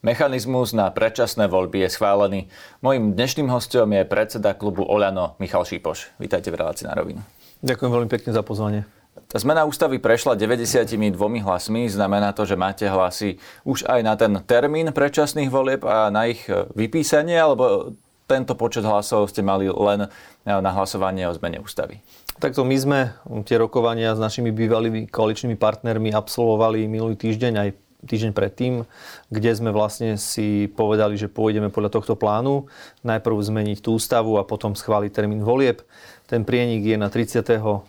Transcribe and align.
Mechanizmus 0.00 0.72
na 0.72 0.88
predčasné 0.88 1.44
voľby 1.44 1.84
je 1.84 1.92
schválený. 1.92 2.40
Mojím 2.80 3.12
dnešným 3.12 3.52
hostom 3.52 3.92
je 3.92 4.08
predseda 4.08 4.56
klubu 4.56 4.80
Oľano 4.80 5.36
Michal 5.36 5.68
Šípoš. 5.68 6.16
Vítajte 6.16 6.48
v 6.48 6.56
relácii 6.56 6.88
na 6.88 6.96
rovinu. 6.96 7.20
Ďakujem 7.60 7.92
veľmi 7.92 8.08
pekne 8.08 8.32
za 8.32 8.40
pozvanie. 8.40 8.88
Tá 9.28 9.36
zmena 9.36 9.68
ústavy 9.68 10.00
prešla 10.00 10.40
92 10.40 10.96
hlasmi, 11.44 11.84
znamená 11.92 12.32
to, 12.32 12.48
že 12.48 12.56
máte 12.56 12.88
hlasy 12.88 13.36
už 13.68 13.84
aj 13.92 14.00
na 14.00 14.16
ten 14.16 14.32
termín 14.48 14.88
predčasných 14.88 15.52
volieb 15.52 15.84
a 15.84 16.08
na 16.08 16.32
ich 16.32 16.48
vypísanie, 16.72 17.36
alebo 17.36 17.92
tento 18.24 18.56
počet 18.56 18.88
hlasov 18.88 19.28
ste 19.28 19.44
mali 19.44 19.68
len 19.68 20.08
na 20.48 20.70
hlasovanie 20.80 21.28
o 21.28 21.36
zmene 21.36 21.60
ústavy? 21.60 22.00
Takto 22.40 22.64
my 22.64 22.76
sme 22.80 23.00
tie 23.44 23.60
rokovania 23.60 24.16
s 24.16 24.20
našimi 24.22 24.48
bývalými 24.48 25.12
koaličnými 25.12 25.60
partnermi 25.60 26.08
absolvovali 26.16 26.88
minulý 26.88 27.20
týždeň 27.20 27.52
aj 27.60 27.68
týždeň 28.06 28.32
predtým, 28.32 28.88
kde 29.28 29.50
sme 29.52 29.70
vlastne 29.74 30.16
si 30.16 30.70
povedali, 30.72 31.20
že 31.20 31.28
pôjdeme 31.28 31.68
podľa 31.68 32.00
tohto 32.00 32.14
plánu. 32.16 32.68
Najprv 33.04 33.36
zmeniť 33.36 33.78
tú 33.84 33.96
ústavu 33.96 34.40
a 34.40 34.46
potom 34.46 34.72
schváliť 34.72 35.10
termín 35.12 35.44
volieb. 35.44 35.84
Ten 36.30 36.46
prienik 36.46 36.86
je 36.86 36.96
na 36.96 37.12
30. 37.12 37.44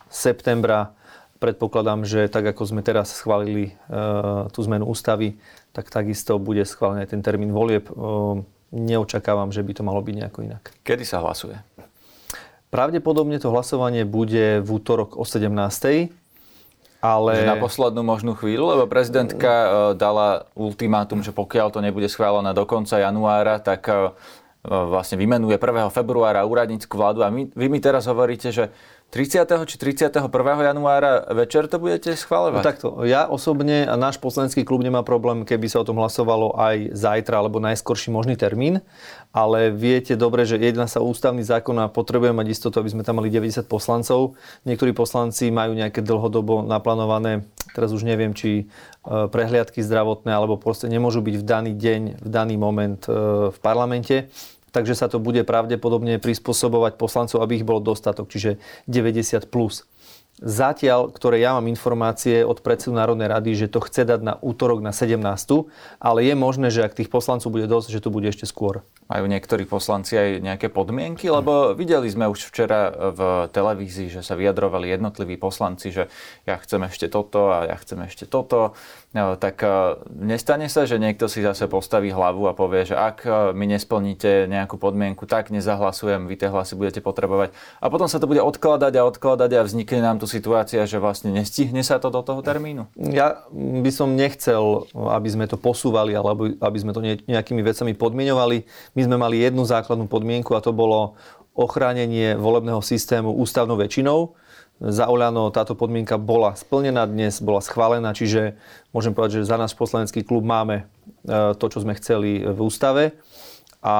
septembra. 0.10 0.92
Predpokladám, 1.42 2.05
že 2.05 2.30
tak 2.30 2.46
ako 2.54 2.70
sme 2.70 2.82
teraz 2.86 3.18
schválili 3.18 3.74
e, 3.74 4.02
tú 4.54 4.62
zmenu 4.62 4.86
ústavy, 4.86 5.42
tak 5.74 5.90
takisto 5.90 6.38
bude 6.38 6.62
schválený 6.62 7.10
aj 7.10 7.18
ten 7.18 7.22
termín 7.26 7.50
volieb. 7.50 7.90
E, 7.90 7.94
neočakávam, 8.72 9.50
že 9.50 9.66
by 9.66 9.72
to 9.74 9.82
malo 9.82 10.05
byť 10.05 10.16
nejako 10.22 10.40
inak. 10.46 10.64
Kedy 10.86 11.02
sa 11.02 11.20
hlasuje? 11.20 11.58
Pravdepodobne 12.72 13.36
to 13.36 13.52
hlasovanie 13.52 14.08
bude 14.08 14.64
v 14.64 14.70
útorok 14.70 15.20
o 15.20 15.28
17. 15.28 15.52
Ale... 17.02 17.41
Že 17.41 17.50
na 17.50 17.58
poslednú 17.58 18.02
možnú 18.05 18.38
chvíľu, 18.38 18.78
lebo 18.78 18.86
prezidentka 18.86 19.50
uh, 19.50 19.68
dala 19.98 20.46
ultimátum, 20.54 21.26
že 21.26 21.34
pokiaľ 21.34 21.74
to 21.74 21.82
nebude 21.82 22.05
schválené 22.05 22.54
do 22.54 22.62
konca 22.70 23.02
januára, 23.02 23.57
tak 23.57 23.90
uh, 23.90 24.13
vlastne 24.62 25.18
vymenuje 25.18 25.57
1. 25.57 25.90
februára 25.90 26.46
úradnícku 26.46 26.94
vládu 26.94 27.26
a 27.26 27.34
my, 27.34 27.49
vy 27.49 27.66
mi 27.66 27.82
teraz 27.82 28.05
hovoríte, 28.05 28.54
že 28.54 28.70
30. 29.12 29.43
či 29.67 29.76
31. 29.76 30.23
januára 30.63 31.27
večer 31.35 31.67
to 31.67 31.84
budete 31.84 32.15
schváľovať? 32.15 32.63
No 32.63 32.63
takto, 32.63 32.87
ja 33.04 33.27
osobne 33.27 33.84
a 33.84 33.99
náš 33.99 34.15
poslanecký 34.15 34.63
klub 34.63 34.79
nemá 34.79 35.04
problém, 35.04 35.43
keby 35.43 35.67
sa 35.67 35.84
o 35.84 35.87
tom 35.87 35.99
hlasovalo 35.99 36.55
aj 36.55 36.95
zajtra 36.95 37.43
alebo 37.43 37.59
najskorší 37.59 38.07
možný 38.07 38.39
termín, 38.39 38.79
ale 39.35 39.67
viete 39.67 40.15
dobre, 40.15 40.48
že 40.48 40.55
jedná 40.55 40.87
sa 40.87 41.04
ústavný 41.04 41.43
zákon 41.43 41.76
a 41.84 41.91
potrebujeme 41.91 42.39
mať 42.39 42.55
istotu, 42.55 42.79
aby 42.79 42.95
sme 42.95 43.04
tam 43.04 43.20
mali 43.20 43.27
90 43.27 43.67
poslancov. 43.67 44.39
Niektorí 44.63 44.95
poslanci 44.95 45.51
majú 45.51 45.76
nejaké 45.76 45.99
dlhodobo 45.99 46.63
naplánované, 46.63 47.43
teraz 47.76 47.91
už 47.91 48.07
neviem, 48.07 48.32
či 48.32 48.63
e, 48.63 48.63
prehliadky 49.27 49.84
zdravotné, 49.84 50.32
alebo 50.32 50.55
proste 50.55 50.87
nemôžu 50.87 51.20
byť 51.20 51.35
v 51.35 51.43
daný 51.43 51.71
deň, 51.76 52.01
v 52.23 52.29
daný 52.32 52.55
moment 52.55 53.04
e, 53.12 53.51
v 53.51 53.57
parlamente 53.59 54.32
takže 54.72 54.98
sa 54.98 55.08
to 55.12 55.20
bude 55.20 55.44
pravdepodobne 55.44 56.18
prispôsobovať 56.18 56.96
poslancov, 57.00 57.44
aby 57.44 57.62
ich 57.62 57.68
bolo 57.68 57.84
dostatok, 57.84 58.27
čiže 58.32 58.58
90 58.88 59.52
plus. 59.52 59.86
Zatiaľ, 60.41 61.13
ktoré 61.13 61.38
ja 61.38 61.54
mám 61.54 61.70
informácie 61.70 62.41
od 62.41 62.66
predsedu 62.66 62.98
Národnej 62.98 63.30
rady, 63.30 63.54
že 63.54 63.68
to 63.70 63.78
chce 63.78 64.09
dať 64.09 64.25
na 64.25 64.34
útorok 64.41 64.81
na 64.81 64.90
17. 64.90 65.22
Ale 66.02 66.19
je 66.25 66.34
možné, 66.34 66.74
že 66.74 66.81
ak 66.81 66.97
tých 66.97 67.13
poslancov 67.13 67.53
bude 67.53 67.69
dosť, 67.69 67.94
že 67.94 68.02
to 68.02 68.09
bude 68.09 68.25
ešte 68.25 68.50
skôr. 68.50 68.81
Majú 69.06 69.30
niektorí 69.30 69.69
poslanci 69.69 70.18
aj 70.18 70.30
nejaké 70.41 70.74
podmienky? 70.74 71.30
Lebo 71.30 71.78
videli 71.78 72.09
sme 72.09 72.25
už 72.25 72.50
včera 72.50 72.90
v 72.90 73.53
televízii, 73.53 74.18
že 74.18 74.25
sa 74.25 74.34
vyjadrovali 74.34 74.90
jednotliví 74.90 75.38
poslanci, 75.38 75.94
že 75.94 76.09
ja 76.50 76.58
chcem 76.58 76.90
ešte 76.90 77.06
toto 77.06 77.53
a 77.53 77.69
ja 77.69 77.78
chcem 77.78 78.02
ešte 78.02 78.25
toto. 78.25 78.74
No, 79.12 79.35
tak 79.35 79.59
e, 79.59 80.00
nestane 80.07 80.72
sa, 80.72 80.88
že 80.88 80.95
niekto 80.95 81.28
si 81.28 81.44
zase 81.44 81.67
postaví 81.67 82.16
hlavu 82.16 82.47
a 82.47 82.56
povie, 82.56 82.88
že 82.88 82.95
ak 82.95 83.17
e, 83.28 83.31
mi 83.51 83.67
nesplníte 83.67 84.47
nejakú 84.47 84.79
podmienku, 84.79 85.28
tak 85.28 85.51
nezahlasujem, 85.51 86.31
vy 86.31 86.40
tie 86.40 86.47
hlasy 86.47 86.79
budete 86.79 87.03
potrebovať. 87.03 87.51
A 87.83 87.91
potom 87.91 88.07
sa 88.07 88.23
to 88.23 88.31
bude 88.31 88.39
odkladať 88.39 88.94
a 88.95 89.03
odkladať 89.03 89.51
a 89.51 89.67
vznikne 89.67 90.00
nám 90.00 90.23
tu 90.23 90.31
situácia, 90.31 90.88
že 90.88 90.95
vlastne 90.95 91.35
nestihne 91.35 91.83
sa 91.83 92.00
to 92.00 92.07
do 92.07 92.23
toho 92.23 92.39
termínu. 92.39 92.88
Ja 92.95 93.44
by 93.51 93.91
som 93.91 94.16
nechcel, 94.16 94.88
aby 94.95 95.27
sme 95.27 95.44
to 95.44 95.59
posúvali 95.59 96.16
alebo 96.16 96.47
aby 96.47 96.77
sme 96.79 96.95
to 96.95 97.03
nejakými 97.03 97.59
vecami 97.67 97.91
podmienovali. 97.91 98.63
My 98.95 99.01
sme 99.03 99.19
mali 99.19 99.44
jednu 99.44 99.67
základnú 99.67 100.07
podmienku 100.07 100.55
a 100.55 100.63
to 100.63 100.71
bolo 100.71 101.19
ochránenie 101.51 102.39
volebného 102.39 102.79
systému 102.79 103.35
ústavnou 103.35 103.75
väčšinou 103.75 104.39
za 104.81 105.06
Oľano 105.06 105.53
táto 105.53 105.78
podmienka 105.78 106.18
bola 106.18 106.58
splnená 106.58 107.06
dnes, 107.06 107.38
bola 107.38 107.62
schválená, 107.62 108.18
čiže 108.18 108.58
môžem 108.90 109.14
povedať, 109.14 109.46
že 109.46 109.50
za 109.53 109.62
náš 109.62 109.78
poslanecký 109.78 110.25
klub 110.25 110.42
máme 110.42 110.90
e, 111.22 111.53
to, 111.53 111.66
čo 111.69 111.86
sme 111.86 111.94
chceli 111.94 112.42
v 112.42 112.59
ústave. 112.66 113.14
A 113.86 113.96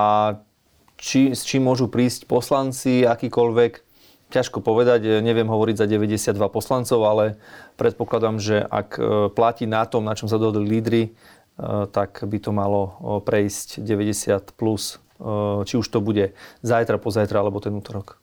či, 0.98 1.38
s 1.38 1.46
čím 1.46 1.70
môžu 1.70 1.86
prísť 1.86 2.26
poslanci, 2.26 3.06
akýkoľvek, 3.06 3.72
ťažko 4.34 4.66
povedať, 4.66 5.06
e, 5.06 5.10
neviem 5.22 5.46
hovoriť 5.46 5.78
za 5.78 5.86
92 5.86 6.34
poslancov, 6.50 7.00
ale 7.06 7.38
predpokladám, 7.78 8.42
že 8.42 8.66
ak 8.66 8.90
e, 8.98 9.02
platí 9.30 9.70
na 9.70 9.86
tom, 9.86 10.02
na 10.02 10.18
čom 10.18 10.26
sa 10.26 10.42
dohodli 10.42 10.66
lídry, 10.66 11.04
tak 11.94 12.26
by 12.26 12.42
to 12.42 12.50
malo 12.50 12.98
prejsť 13.22 13.86
90 13.86 14.58
plus, 14.58 14.98
či 15.68 15.74
už 15.78 15.86
to 15.86 16.02
bude 16.02 16.34
zajtra, 16.66 16.98
pozajtra 16.98 17.38
alebo 17.38 17.62
ten 17.62 17.76
útorok. 17.76 18.21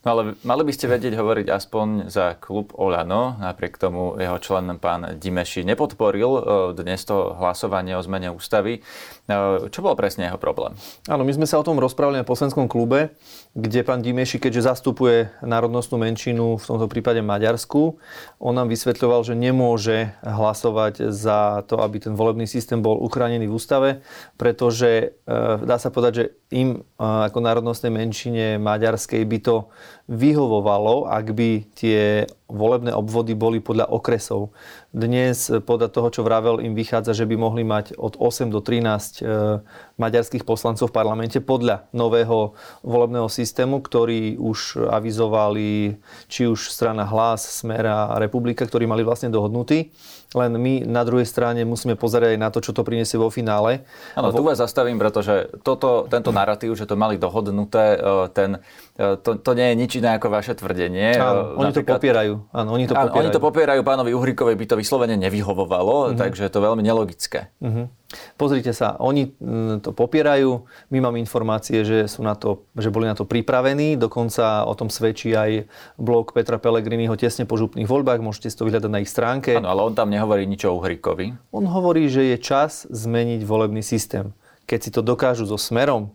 No 0.00 0.16
ale 0.16 0.32
mali 0.48 0.64
by 0.64 0.72
ste 0.72 0.88
vedieť 0.88 1.12
hovoriť 1.12 1.52
aspoň 1.52 2.08
za 2.08 2.32
klub 2.40 2.72
Olano, 2.72 3.36
napriek 3.36 3.76
tomu 3.76 4.16
jeho 4.16 4.40
člen 4.40 4.80
pán 4.80 5.20
Dimeši 5.20 5.60
nepodporil 5.60 6.30
e, 6.32 6.42
dnes 6.72 7.04
to 7.04 7.36
hlasovanie 7.36 7.92
o 7.92 8.00
zmene 8.00 8.32
ústavy. 8.32 8.80
E, 8.80 9.68
čo 9.68 9.84
bol 9.84 9.92
presne 10.00 10.32
jeho 10.32 10.40
problém? 10.40 10.72
Áno, 11.04 11.20
my 11.20 11.36
sme 11.36 11.44
sa 11.44 11.60
o 11.60 11.66
tom 11.68 11.76
rozprávali 11.76 12.16
na 12.16 12.24
poslanskom 12.24 12.64
klube, 12.64 13.12
kde 13.52 13.84
pán 13.84 14.00
Dimeši, 14.00 14.40
keďže 14.40 14.72
zastupuje 14.72 15.36
národnostnú 15.44 16.00
menšinu, 16.00 16.56
v 16.56 16.64
tomto 16.64 16.88
prípade 16.88 17.20
Maďarsku, 17.20 18.00
on 18.40 18.56
nám 18.56 18.72
vysvetľoval, 18.72 19.20
že 19.20 19.36
nemôže 19.36 20.16
hlasovať 20.24 21.12
za 21.12 21.60
to, 21.68 21.76
aby 21.76 22.08
ten 22.08 22.16
volebný 22.16 22.48
systém 22.48 22.80
bol 22.80 22.96
uchránený 23.04 23.52
v 23.52 23.52
ústave, 23.52 24.00
pretože 24.40 25.12
e, 25.28 25.36
dá 25.60 25.76
sa 25.76 25.92
povedať, 25.92 26.12
že 26.16 26.26
im 26.50 26.82
ako 26.98 27.38
národnostnej 27.38 27.94
menšine 27.94 28.58
maďarskej 28.58 29.22
by 29.22 29.38
to 29.38 29.70
vyhovovalo, 30.10 31.06
ak 31.06 31.26
by 31.30 31.50
tie 31.78 32.26
volebné 32.50 32.90
obvody 32.90 33.38
boli 33.38 33.62
podľa 33.62 33.94
okresov. 33.94 34.50
Dnes 34.90 35.46
podľa 35.46 35.86
toho, 35.86 36.10
čo 36.10 36.26
vravel, 36.26 36.58
im 36.66 36.74
vychádza, 36.74 37.14
že 37.14 37.22
by 37.22 37.38
mohli 37.38 37.62
mať 37.62 37.94
od 37.94 38.18
8 38.18 38.50
do 38.50 38.58
13 38.58 39.22
e, 39.22 39.62
maďarských 39.94 40.42
poslancov 40.42 40.90
v 40.90 40.96
parlamente 40.98 41.38
podľa 41.38 41.86
nového 41.94 42.58
volebného 42.82 43.30
systému, 43.30 43.86
ktorý 43.86 44.34
už 44.42 44.90
avizovali 44.90 45.94
či 46.26 46.50
už 46.50 46.74
strana 46.74 47.06
Hlas, 47.06 47.62
Smer 47.62 47.86
a 47.86 48.18
Republika, 48.18 48.66
ktorí 48.66 48.90
mali 48.90 49.06
vlastne 49.06 49.30
dohodnutý. 49.30 49.94
Len 50.30 50.58
my 50.58 50.86
na 50.86 51.02
druhej 51.06 51.26
strane 51.26 51.62
musíme 51.66 51.94
pozerať 51.94 52.34
aj 52.34 52.40
na 52.42 52.50
to, 52.50 52.58
čo 52.58 52.74
to 52.74 52.86
priniesie 52.86 53.18
vo 53.18 53.30
finále. 53.30 53.86
Áno, 54.18 54.34
tu 54.34 54.42
vás 54.42 54.58
zastavím, 54.58 54.98
pretože 54.98 55.54
toto, 55.62 56.10
tento 56.10 56.34
narratív, 56.34 56.74
že 56.74 56.86
to 56.86 56.98
mali 56.98 57.14
dohodnuté, 57.14 57.94
e, 57.94 58.26
ten, 58.34 58.58
to, 58.98 59.38
to 59.38 59.50
nie 59.54 59.70
je 59.70 59.74
nič 59.78 59.90
iné 60.02 60.18
ako 60.18 60.34
vaše 60.34 60.58
tvrdenie. 60.58 61.14
Áno, 61.14 61.62
oni 61.62 61.70
Napríklad, 61.70 61.94
to 61.94 61.98
popierajú. 62.02 62.34
Áno, 62.50 62.68
oni 62.74 62.84
to 62.90 62.94
popierajú. 62.98 63.18
Oni 63.22 63.30
to 63.30 63.42
popierajú, 63.42 63.80
pánovi 63.86 64.10
Uhrikovej 64.18 64.58
by 64.58 64.66
to 64.66 64.76
vyslovene 64.80 65.20
nevyhovovalo, 65.20 66.10
mm-hmm. 66.10 66.18
takže 66.18 66.48
je 66.48 66.52
to 66.52 66.64
veľmi 66.64 66.80
nelogické. 66.80 67.52
Mm-hmm. 67.60 67.86
Pozrite 68.34 68.74
sa, 68.74 68.98
oni 68.98 69.30
mm, 69.38 69.86
to 69.86 69.94
popierajú, 69.94 70.66
my 70.90 70.98
máme 70.98 71.22
informácie, 71.22 71.86
že, 71.86 72.10
sú 72.10 72.26
na 72.26 72.34
to, 72.34 72.66
že 72.74 72.90
boli 72.90 73.06
na 73.06 73.14
to 73.14 73.28
pripravení, 73.28 73.94
dokonca 73.94 74.66
o 74.66 74.74
tom 74.74 74.90
svedčí 74.90 75.30
aj 75.30 75.70
blog 75.94 76.34
Petra 76.34 76.58
Pellegriniho 76.58 77.14
tesne 77.14 77.46
po 77.46 77.54
župných 77.54 77.86
voľbách, 77.86 78.18
môžete 78.18 78.50
si 78.50 78.58
to 78.58 78.66
vyhľadať 78.66 78.90
na 78.90 78.98
ich 79.04 79.12
stránke. 79.12 79.54
Áno, 79.54 79.70
ale 79.70 79.80
on 79.86 79.94
tam 79.94 80.10
nehovorí 80.10 80.48
nič 80.48 80.66
o 80.66 80.74
Uhrikovi. 80.74 81.38
On 81.54 81.62
hovorí, 81.62 82.10
že 82.10 82.34
je 82.34 82.36
čas 82.42 82.88
zmeniť 82.90 83.46
volebný 83.46 83.84
systém. 83.84 84.34
Keď 84.66 84.78
si 84.80 84.90
to 84.90 85.06
dokážu 85.06 85.46
so 85.46 85.60
smerom 85.60 86.10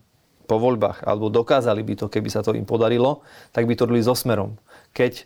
po 0.46 0.62
voľbách, 0.62 1.04
alebo 1.04 1.34
dokázali 1.34 1.82
by 1.82 1.94
to, 2.00 2.06
keby 2.12 2.30
sa 2.30 2.46
to 2.46 2.54
im 2.54 2.68
podarilo, 2.68 3.26
tak 3.50 3.66
by 3.66 3.74
to 3.74 3.90
robili 3.90 4.06
so 4.06 4.14
smerom. 4.14 4.60
Keď 4.94 5.26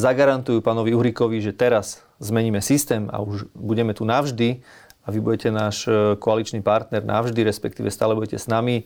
zagarantujú 0.00 0.64
pánovi 0.64 0.96
Uhrikovi, 0.96 1.44
že 1.44 1.52
teraz 1.52 2.00
zmeníme 2.18 2.64
systém 2.64 3.06
a 3.12 3.20
už 3.20 3.48
budeme 3.52 3.92
tu 3.92 4.08
navždy, 4.08 4.64
a 5.08 5.12
vy 5.12 5.24
budete 5.24 5.48
náš 5.48 5.88
e, 5.88 6.20
koaličný 6.20 6.60
partner 6.60 7.00
navždy, 7.00 7.40
respektíve 7.40 7.88
stále 7.88 8.12
budete 8.12 8.36
s 8.36 8.44
nami, 8.44 8.84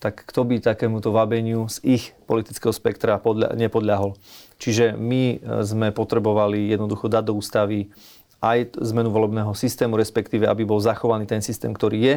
tak 0.00 0.24
kto 0.24 0.48
by 0.48 0.64
takémuto 0.64 1.12
vabeniu 1.12 1.68
z 1.68 1.84
ich 1.84 2.04
politického 2.24 2.72
spektra 2.72 3.20
podľa, 3.20 3.52
nepodľahol. 3.52 4.16
Čiže 4.56 4.96
my 4.96 5.22
e, 5.36 5.36
sme 5.68 5.92
potrebovali 5.92 6.72
jednoducho 6.72 7.12
dať 7.12 7.24
do 7.28 7.36
ústavy 7.36 7.92
aj 8.40 8.80
zmenu 8.80 9.12
volebného 9.12 9.52
systému, 9.52 10.00
respektíve 10.00 10.48
aby 10.48 10.64
bol 10.64 10.80
zachovaný 10.80 11.28
ten 11.28 11.44
systém, 11.44 11.76
ktorý 11.76 11.98
je. 12.00 12.16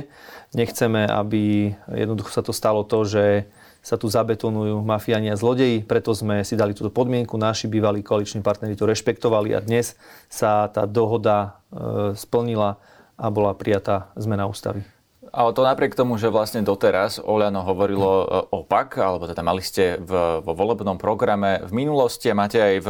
Nechceme, 0.55 1.03
aby 1.11 1.75
jednoducho 1.91 2.31
sa 2.31 2.45
to 2.45 2.55
stalo 2.55 2.87
to, 2.87 3.03
že 3.03 3.51
sa 3.81 3.97
tu 3.97 4.05
zabetonujú 4.05 4.85
mafiáni 4.85 5.33
a 5.33 5.35
zlodeji, 5.35 5.81
preto 5.81 6.13
sme 6.13 6.45
si 6.45 6.53
dali 6.53 6.77
túto 6.77 6.93
podmienku, 6.93 7.33
naši 7.33 7.65
bývalí 7.65 8.05
koaliční 8.05 8.45
partneri 8.45 8.77
to 8.77 8.85
rešpektovali 8.85 9.57
a 9.57 9.59
dnes 9.59 9.97
sa 10.29 10.69
tá 10.69 10.85
dohoda 10.85 11.57
e, 11.73 12.13
splnila 12.13 12.77
a 13.17 13.25
bola 13.33 13.57
prijatá 13.57 14.13
zmena 14.13 14.45
ústavy. 14.45 14.85
Ale 15.31 15.55
to 15.55 15.63
napriek 15.63 15.95
tomu, 15.95 16.19
že 16.19 16.27
vlastne 16.27 16.59
doteraz 16.59 17.23
Oľano 17.23 17.63
hovorilo 17.63 18.11
e, 18.11 18.25
opak, 18.51 18.99
alebo 18.99 19.31
teda 19.31 19.39
mali 19.39 19.63
ste 19.63 19.95
v, 19.95 20.43
vo 20.43 20.51
volebnom 20.51 20.99
programe 20.99 21.63
v 21.63 21.71
minulosti 21.71 22.27
a 22.27 22.35
máte 22.35 22.59
aj 22.59 22.75
v 22.83 22.89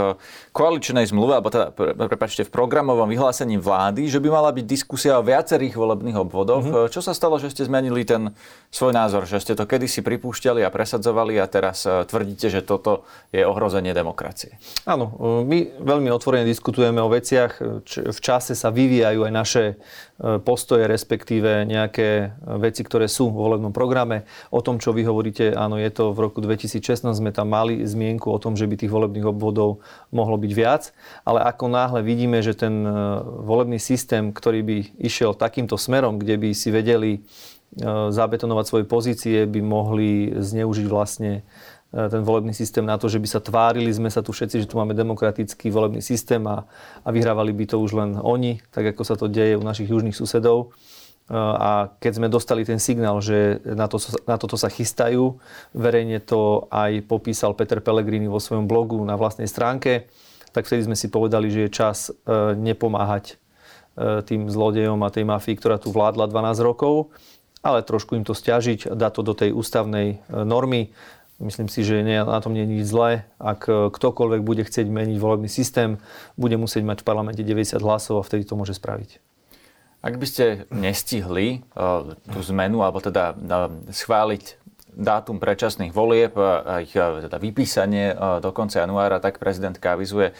koaličnej 0.50 1.06
zmluve, 1.06 1.38
alebo 1.38 1.54
teda, 1.54 1.70
prepačte, 2.10 2.42
v 2.42 2.50
programovom 2.50 3.06
vyhlásení 3.06 3.62
vlády, 3.62 4.10
že 4.10 4.18
by 4.18 4.34
mala 4.34 4.50
byť 4.50 4.66
diskusia 4.66 5.22
o 5.22 5.26
viacerých 5.26 5.78
volebných 5.78 6.18
obvodoch. 6.18 6.66
Mm-hmm. 6.66 6.90
Čo 6.90 7.06
sa 7.06 7.14
stalo, 7.14 7.38
že 7.38 7.54
ste 7.54 7.70
zmenili 7.70 8.02
ten 8.10 8.34
svoj 8.74 8.90
názor, 8.90 9.30
že 9.30 9.38
ste 9.38 9.54
to 9.54 9.70
kedysi 9.70 10.02
pripúšťali 10.02 10.66
a 10.66 10.74
presadzovali 10.74 11.38
a 11.38 11.46
teraz 11.46 11.86
e, 11.86 12.10
tvrdíte, 12.10 12.50
že 12.50 12.66
toto 12.66 13.06
je 13.30 13.46
ohrozenie 13.46 13.94
demokracie? 13.94 14.58
Áno, 14.90 15.14
my 15.46 15.78
veľmi 15.78 16.10
otvorene 16.10 16.50
diskutujeme 16.50 17.06
o 17.06 17.10
veciach. 17.14 17.86
V 17.86 18.20
čase 18.20 18.58
sa 18.58 18.74
vyvíjajú 18.74 19.30
aj 19.30 19.32
naše 19.32 19.64
postoje, 20.22 20.86
respektíve 20.86 21.66
nejaké 21.66 22.38
veci, 22.62 22.86
ktoré 22.86 23.10
sú 23.10 23.34
vo 23.34 23.50
volebnom 23.50 23.74
programe. 23.74 24.30
O 24.54 24.62
tom, 24.62 24.78
čo 24.78 24.94
vy 24.94 25.02
hovoríte, 25.02 25.58
áno, 25.58 25.82
je 25.82 25.90
to 25.90 26.14
v 26.14 26.30
roku 26.30 26.40
2016, 26.46 27.02
sme 27.10 27.34
tam 27.34 27.50
mali 27.50 27.82
zmienku 27.82 28.30
o 28.30 28.38
tom, 28.38 28.54
že 28.54 28.70
by 28.70 28.78
tých 28.78 28.94
volebných 28.94 29.26
obvodov 29.26 29.82
mohlo 30.14 30.38
byť 30.38 30.52
viac, 30.54 30.94
ale 31.26 31.42
ako 31.42 31.66
náhle 31.74 32.00
vidíme, 32.06 32.38
že 32.46 32.54
ten 32.54 32.86
e, 32.86 32.92
volebný 33.42 33.82
systém, 33.82 34.30
ktorý 34.30 34.62
by 34.62 34.78
išiel 35.02 35.34
takýmto 35.34 35.74
smerom, 35.74 36.22
kde 36.22 36.38
by 36.38 36.50
si 36.54 36.70
vedeli 36.70 37.12
e, 37.18 37.20
zabetonovať 38.14 38.66
svoje 38.70 38.86
pozície, 38.86 39.50
by 39.50 39.60
mohli 39.66 40.30
zneužiť 40.38 40.86
vlastne 40.86 41.42
E, 41.42 41.71
ten 41.92 42.24
volebný 42.24 42.56
systém 42.56 42.88
na 42.88 42.96
to, 42.96 43.12
že 43.12 43.20
by 43.20 43.28
sa 43.28 43.44
tvárili 43.44 43.92
sme 43.92 44.08
sa 44.08 44.24
tu 44.24 44.32
všetci, 44.32 44.64
že 44.64 44.70
tu 44.72 44.80
máme 44.80 44.96
demokratický 44.96 45.68
volebný 45.68 46.00
systém 46.00 46.40
a, 46.48 46.64
a 47.04 47.10
vyhrávali 47.12 47.52
by 47.52 47.66
to 47.68 47.84
už 47.84 47.92
len 48.00 48.16
oni, 48.16 48.64
tak 48.72 48.96
ako 48.96 49.04
sa 49.04 49.20
to 49.20 49.28
deje 49.28 49.60
u 49.60 49.64
našich 49.64 49.92
južných 49.92 50.16
susedov. 50.16 50.72
E, 51.28 51.36
a 51.36 51.92
keď 52.00 52.12
sme 52.16 52.28
dostali 52.32 52.64
ten 52.64 52.80
signál, 52.80 53.20
že 53.20 53.60
na, 53.68 53.92
to, 53.92 54.00
na 54.24 54.40
toto 54.40 54.56
sa 54.56 54.72
chystajú, 54.72 55.36
verejne 55.76 56.24
to 56.24 56.72
aj 56.72 57.04
popísal 57.12 57.52
Peter 57.60 57.84
Pellegrini 57.84 58.32
vo 58.32 58.40
svojom 58.40 58.72
blogu 58.72 58.96
na 59.04 59.20
vlastnej 59.20 59.52
stránke, 59.52 60.08
tak 60.56 60.72
vtedy 60.72 60.88
sme 60.88 60.96
si 60.96 61.12
povedali, 61.12 61.52
že 61.52 61.68
je 61.68 61.76
čas 61.76 62.08
e, 62.08 62.12
nepomáhať 62.56 63.36
tým 64.02 64.48
zlodejom 64.48 65.04
a 65.04 65.12
tej 65.12 65.28
mafii, 65.28 65.60
ktorá 65.60 65.76
tu 65.76 65.92
vládla 65.92 66.32
12 66.32 66.64
rokov, 66.64 67.12
ale 67.60 67.84
trošku 67.84 68.16
im 68.16 68.24
to 68.24 68.32
stiažiť, 68.32 68.88
dať 68.88 69.12
to 69.12 69.22
do 69.22 69.34
tej 69.36 69.52
ústavnej 69.52 70.24
normy, 70.32 70.96
Myslím 71.42 71.74
si, 71.74 71.82
že 71.82 72.06
nie, 72.06 72.22
na 72.22 72.38
tom 72.38 72.54
nie 72.54 72.70
je 72.70 72.74
nič 72.78 72.86
zlé. 72.86 73.26
Ak 73.42 73.66
e, 73.66 73.90
ktokoľvek 73.90 74.42
bude 74.46 74.62
chcieť 74.62 74.86
meniť 74.86 75.18
volebný 75.18 75.50
systém, 75.50 75.98
bude 76.38 76.54
musieť 76.62 76.86
mať 76.86 77.02
v 77.02 77.08
parlamente 77.10 77.42
90 77.42 77.82
hlasov 77.82 78.22
a 78.22 78.28
vtedy 78.28 78.46
to 78.46 78.54
môže 78.54 78.78
spraviť. 78.78 79.18
Ak 80.06 80.18
by 80.18 80.26
ste 80.26 80.66
nestihli 80.74 81.62
uh, 81.78 82.18
tú 82.26 82.42
zmenu, 82.50 82.82
alebo 82.82 82.98
teda 83.06 83.38
uh, 83.38 83.70
schváliť 83.94 84.58
dátum 84.98 85.38
predčasných 85.38 85.94
volieb 85.94 86.36
a 86.36 86.84
ich 86.84 86.92
teda 86.92 87.40
vypísanie 87.40 88.12
do 88.44 88.52
konca 88.52 88.84
januára, 88.84 89.24
tak 89.24 89.40
prezidentka 89.40 89.96
avizuje 89.96 90.36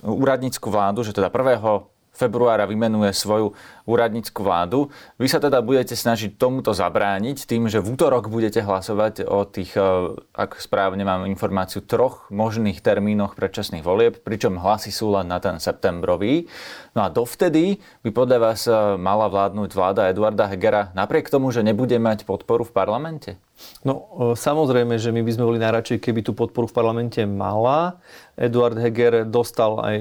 úradnícku 0.00 0.72
vládu, 0.72 1.04
že 1.04 1.12
teda 1.12 1.28
1 1.28 1.91
februára 2.22 2.70
vymenuje 2.70 3.10
svoju 3.10 3.58
úradnícku 3.82 4.38
vládu. 4.46 4.94
Vy 5.18 5.26
sa 5.26 5.42
teda 5.42 5.58
budete 5.58 5.98
snažiť 5.98 6.38
tomuto 6.38 6.70
zabrániť 6.70 7.50
tým, 7.50 7.66
že 7.66 7.82
v 7.82 7.98
útorok 7.98 8.30
budete 8.30 8.62
hlasovať 8.62 9.26
o 9.26 9.42
tých, 9.42 9.74
e, 9.74 10.14
ak 10.38 10.62
správne 10.62 11.02
mám 11.02 11.26
informáciu, 11.26 11.82
troch 11.82 12.30
možných 12.30 12.78
termínoch 12.78 13.34
predčasných 13.34 13.82
volieb, 13.82 14.22
pričom 14.22 14.62
hlasy 14.62 14.94
sú 14.94 15.10
len 15.18 15.26
na 15.26 15.42
ten 15.42 15.58
septembrový. 15.58 16.46
No 16.92 17.00
a 17.04 17.08
dovtedy 17.08 17.80
by 18.04 18.10
podľa 18.12 18.38
vás 18.38 18.68
e, 18.68 18.72
mala 19.00 19.32
vládnuť 19.32 19.70
vláda 19.72 20.12
Eduarda 20.12 20.44
Hegera 20.44 20.92
napriek 20.92 21.32
tomu, 21.32 21.48
že 21.48 21.64
nebude 21.64 21.96
mať 21.96 22.28
podporu 22.28 22.68
v 22.68 22.72
parlamente? 22.76 23.40
No 23.80 23.94
e, 23.94 24.02
samozrejme, 24.36 25.00
že 25.00 25.08
my 25.08 25.24
by 25.24 25.30
sme 25.32 25.48
boli 25.48 25.58
najradšej, 25.60 26.04
keby 26.04 26.20
tú 26.20 26.36
podporu 26.36 26.68
v 26.68 26.76
parlamente 26.76 27.24
mala. 27.24 27.96
Eduard 28.36 28.76
Heger 28.76 29.24
dostal 29.24 29.80
aj 29.80 29.98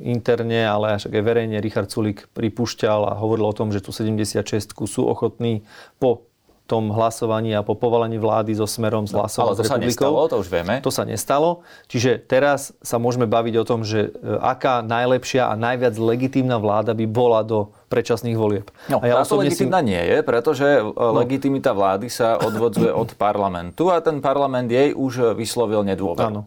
interne, 0.00 0.64
ale 0.64 1.00
až 1.00 1.08
aj 1.08 1.20
verejne 1.24 1.60
Richard 1.60 1.88
Sulik 1.88 2.28
pripúšťal 2.36 3.12
a 3.12 3.18
hovoril 3.20 3.48
o 3.48 3.56
tom, 3.56 3.72
že 3.72 3.80
tu 3.80 3.92
76 3.92 4.44
sú 4.72 5.02
ochotní 5.08 5.64
po 5.96 6.28
tom 6.66 6.90
hlasovaní 6.90 7.54
a 7.54 7.62
po 7.62 7.78
povolení 7.78 8.18
vlády 8.18 8.58
so 8.58 8.66
smerom 8.66 9.06
s 9.06 9.14
hlasom 9.14 9.46
no, 9.46 9.54
ale 9.54 9.56
to 9.62 9.64
sa 9.64 9.78
nestalo, 9.78 10.26
to 10.26 10.42
už 10.42 10.50
vieme. 10.50 10.82
To 10.82 10.90
sa 10.90 11.06
nestalo. 11.06 11.62
Čiže 11.86 12.26
teraz 12.26 12.74
sa 12.82 12.98
môžeme 12.98 13.30
baviť 13.30 13.54
o 13.62 13.64
tom, 13.64 13.86
že 13.86 14.10
e, 14.10 14.34
aká 14.42 14.82
najlepšia 14.82 15.46
a 15.46 15.54
najviac 15.54 15.94
legitímna 15.94 16.58
vláda 16.58 16.90
by 16.92 17.06
bola 17.06 17.46
do 17.46 17.70
predčasných 17.86 18.34
volieb. 18.34 18.66
No, 18.90 18.98
a 18.98 19.06
ja 19.06 19.22
to 19.22 19.38
legitimná 19.38 19.78
si... 19.78 19.94
nie 19.94 20.02
je, 20.02 20.18
pretože 20.26 20.66
e, 20.66 20.82
no. 20.82 21.14
legitimita 21.22 21.70
vlády 21.70 22.10
sa 22.10 22.34
odvodzuje 22.42 22.90
od 22.90 23.14
parlamentu 23.14 23.94
a 23.94 24.02
ten 24.02 24.18
parlament 24.18 24.66
jej 24.66 24.90
už 24.90 25.38
vyslovil 25.38 25.86
nedôveru. 25.86 26.34
Áno. 26.34 26.42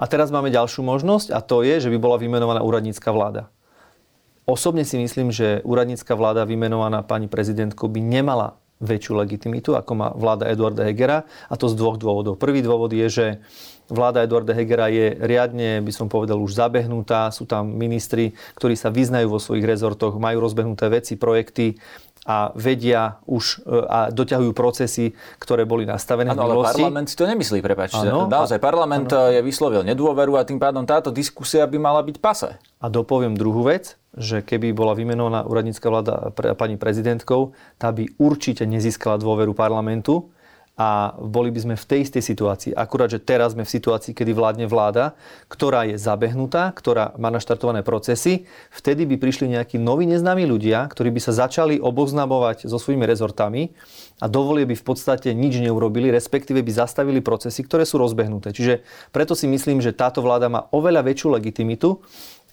A 0.00 0.08
teraz 0.08 0.32
máme 0.32 0.48
ďalšiu 0.48 0.80
možnosť 0.80 1.36
a 1.36 1.44
to 1.44 1.60
je, 1.60 1.76
že 1.76 1.92
by 1.92 1.98
bola 2.00 2.16
vymenovaná 2.16 2.64
úradnícka 2.64 3.12
vláda. 3.12 3.52
Osobne 4.48 4.80
si 4.88 4.96
myslím, 4.96 5.28
že 5.28 5.60
úradnícka 5.60 6.16
vláda 6.16 6.48
vymenovaná 6.48 7.04
pani 7.04 7.28
prezidentkou 7.28 7.84
by 7.92 8.00
nemala 8.00 8.56
väčšiu 8.78 9.18
legitimitu, 9.18 9.74
ako 9.74 9.92
má 9.94 10.08
vláda 10.14 10.46
Eduarda 10.46 10.86
Hegera. 10.86 11.26
A 11.50 11.54
to 11.58 11.66
z 11.66 11.74
dvoch 11.74 11.98
dôvodov. 11.98 12.38
Prvý 12.38 12.62
dôvod 12.62 12.94
je, 12.94 13.06
že 13.10 13.26
vláda 13.90 14.22
Eduarda 14.22 14.54
Hegera 14.54 14.92
je 14.92 15.16
riadne, 15.18 15.82
by 15.82 15.92
som 15.92 16.06
povedal, 16.06 16.38
už 16.38 16.54
zabehnutá. 16.54 17.32
Sú 17.34 17.48
tam 17.48 17.74
ministri, 17.74 18.36
ktorí 18.54 18.78
sa 18.78 18.92
vyznajú 18.92 19.34
vo 19.34 19.40
svojich 19.42 19.66
rezortoch, 19.66 20.16
majú 20.20 20.38
rozbehnuté 20.44 20.86
veci, 20.92 21.18
projekty 21.18 21.80
a 22.28 22.52
vedia 22.52 23.24
už 23.24 23.64
e, 23.64 23.80
a 23.88 23.98
doťahujú 24.12 24.52
procesy, 24.52 25.16
ktoré 25.40 25.64
boli 25.64 25.88
nastavené 25.88 26.36
ano, 26.36 26.44
v 26.44 26.52
minulosti. 26.52 26.76
ale 26.76 26.84
parlament 26.84 27.06
si 27.08 27.16
to 27.16 27.24
nemyslí, 27.24 27.58
prepáčte. 27.64 28.04
Naozaj, 28.04 28.60
parlament 28.60 29.08
ano. 29.08 29.32
je 29.32 29.40
vyslovil 29.40 29.80
nedôveru 29.80 30.36
a 30.36 30.44
tým 30.44 30.60
pádom 30.60 30.84
táto 30.84 31.08
diskusia 31.08 31.64
by 31.64 31.80
mala 31.80 32.04
byť 32.04 32.16
pase. 32.20 32.52
A 32.84 32.86
dopoviem 32.92 33.32
druhú 33.32 33.64
vec, 33.64 33.96
že 34.18 34.42
keby 34.42 34.74
bola 34.74 34.92
vymenovaná 34.92 35.46
úradnícka 35.46 35.86
vláda 35.88 36.34
pre, 36.34 36.52
pani 36.58 36.76
prezidentkou, 36.76 37.54
tá 37.78 37.94
by 37.94 38.18
určite 38.18 38.66
nezískala 38.66 39.16
dôveru 39.16 39.54
parlamentu, 39.54 40.28
a 40.78 41.10
boli 41.18 41.50
by 41.50 41.58
sme 41.58 41.74
v 41.74 41.88
tej 41.90 42.00
istej 42.06 42.22
situácii. 42.22 42.70
Akurát, 42.70 43.10
že 43.10 43.18
teraz 43.18 43.58
sme 43.58 43.66
v 43.66 43.74
situácii, 43.74 44.14
kedy 44.14 44.30
vládne 44.30 44.70
vláda, 44.70 45.18
ktorá 45.50 45.82
je 45.90 45.98
zabehnutá, 45.98 46.70
ktorá 46.70 47.18
má 47.18 47.34
naštartované 47.34 47.82
procesy. 47.82 48.46
Vtedy 48.70 49.02
by 49.02 49.18
prišli 49.18 49.50
nejakí 49.58 49.74
noví 49.74 50.06
neznámi 50.06 50.46
ľudia, 50.46 50.86
ktorí 50.86 51.10
by 51.10 51.18
sa 51.18 51.34
začali 51.34 51.82
oboznamovať 51.82 52.70
so 52.70 52.78
svojimi 52.78 53.10
rezortami 53.10 53.74
a 54.22 54.30
dovolie 54.30 54.70
by 54.70 54.78
v 54.78 54.86
podstate 54.86 55.34
nič 55.34 55.58
neurobili, 55.58 56.14
respektíve 56.14 56.62
by 56.62 56.70
zastavili 56.70 57.18
procesy, 57.18 57.66
ktoré 57.66 57.82
sú 57.82 57.98
rozbehnuté. 57.98 58.54
Čiže 58.54 58.86
preto 59.10 59.34
si 59.34 59.50
myslím, 59.50 59.82
že 59.82 59.90
táto 59.90 60.22
vláda 60.22 60.46
má 60.46 60.70
oveľa 60.70 61.02
väčšiu 61.10 61.34
legitimitu 61.34 61.98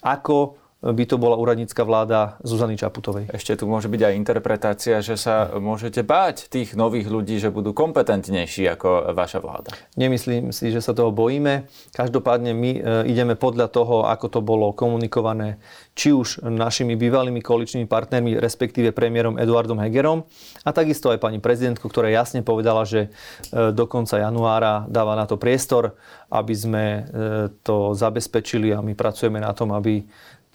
ako 0.01 0.64
by 0.85 1.03
to 1.09 1.17
bola 1.17 1.33
úradnícka 1.33 1.81
vláda 1.81 2.37
Zuzany 2.45 2.77
Čaputovej. 2.77 3.33
Ešte 3.33 3.57
tu 3.57 3.65
môže 3.65 3.89
byť 3.89 4.01
aj 4.05 4.13
interpretácia, 4.13 5.01
že 5.01 5.17
sa 5.17 5.49
môžete 5.57 6.05
báť 6.05 6.45
tých 6.45 6.77
nových 6.77 7.09
ľudí, 7.09 7.41
že 7.41 7.49
budú 7.49 7.73
kompetentnejší 7.73 8.69
ako 8.77 9.17
vaša 9.17 9.41
vláda. 9.41 9.73
Nemyslím 9.97 10.53
si, 10.53 10.69
že 10.69 10.85
sa 10.85 10.93
toho 10.93 11.09
bojíme. 11.09 11.65
Každopádne 11.97 12.53
my 12.53 12.71
e, 12.77 12.79
ideme 13.09 13.33
podľa 13.33 13.73
toho, 13.73 14.05
ako 14.05 14.29
to 14.29 14.39
bolo 14.45 14.69
komunikované 14.77 15.57
či 15.97 16.13
už 16.13 16.45
našimi 16.45 16.93
bývalými 16.93 17.41
koaličnými 17.41 17.89
partnermi, 17.89 18.37
respektíve 18.37 18.93
premiérom 18.93 19.41
Eduardom 19.41 19.81
Hegerom 19.81 20.27
a 20.61 20.69
takisto 20.69 21.09
aj 21.09 21.23
pani 21.23 21.41
prezidentku, 21.41 21.87
ktorá 21.89 22.13
jasne 22.13 22.45
povedala, 22.45 22.85
že 22.85 23.09
e, 23.49 23.73
do 23.73 23.89
konca 23.89 24.21
januára 24.21 24.85
dáva 24.85 25.17
na 25.17 25.25
to 25.25 25.41
priestor, 25.41 25.97
aby 26.29 26.53
sme 26.53 26.85
e, 26.85 27.01
to 27.65 27.97
zabezpečili 27.97 28.69
a 28.69 28.85
my 28.85 28.93
pracujeme 28.93 29.41
na 29.41 29.55
tom, 29.55 29.73
aby 29.73 30.05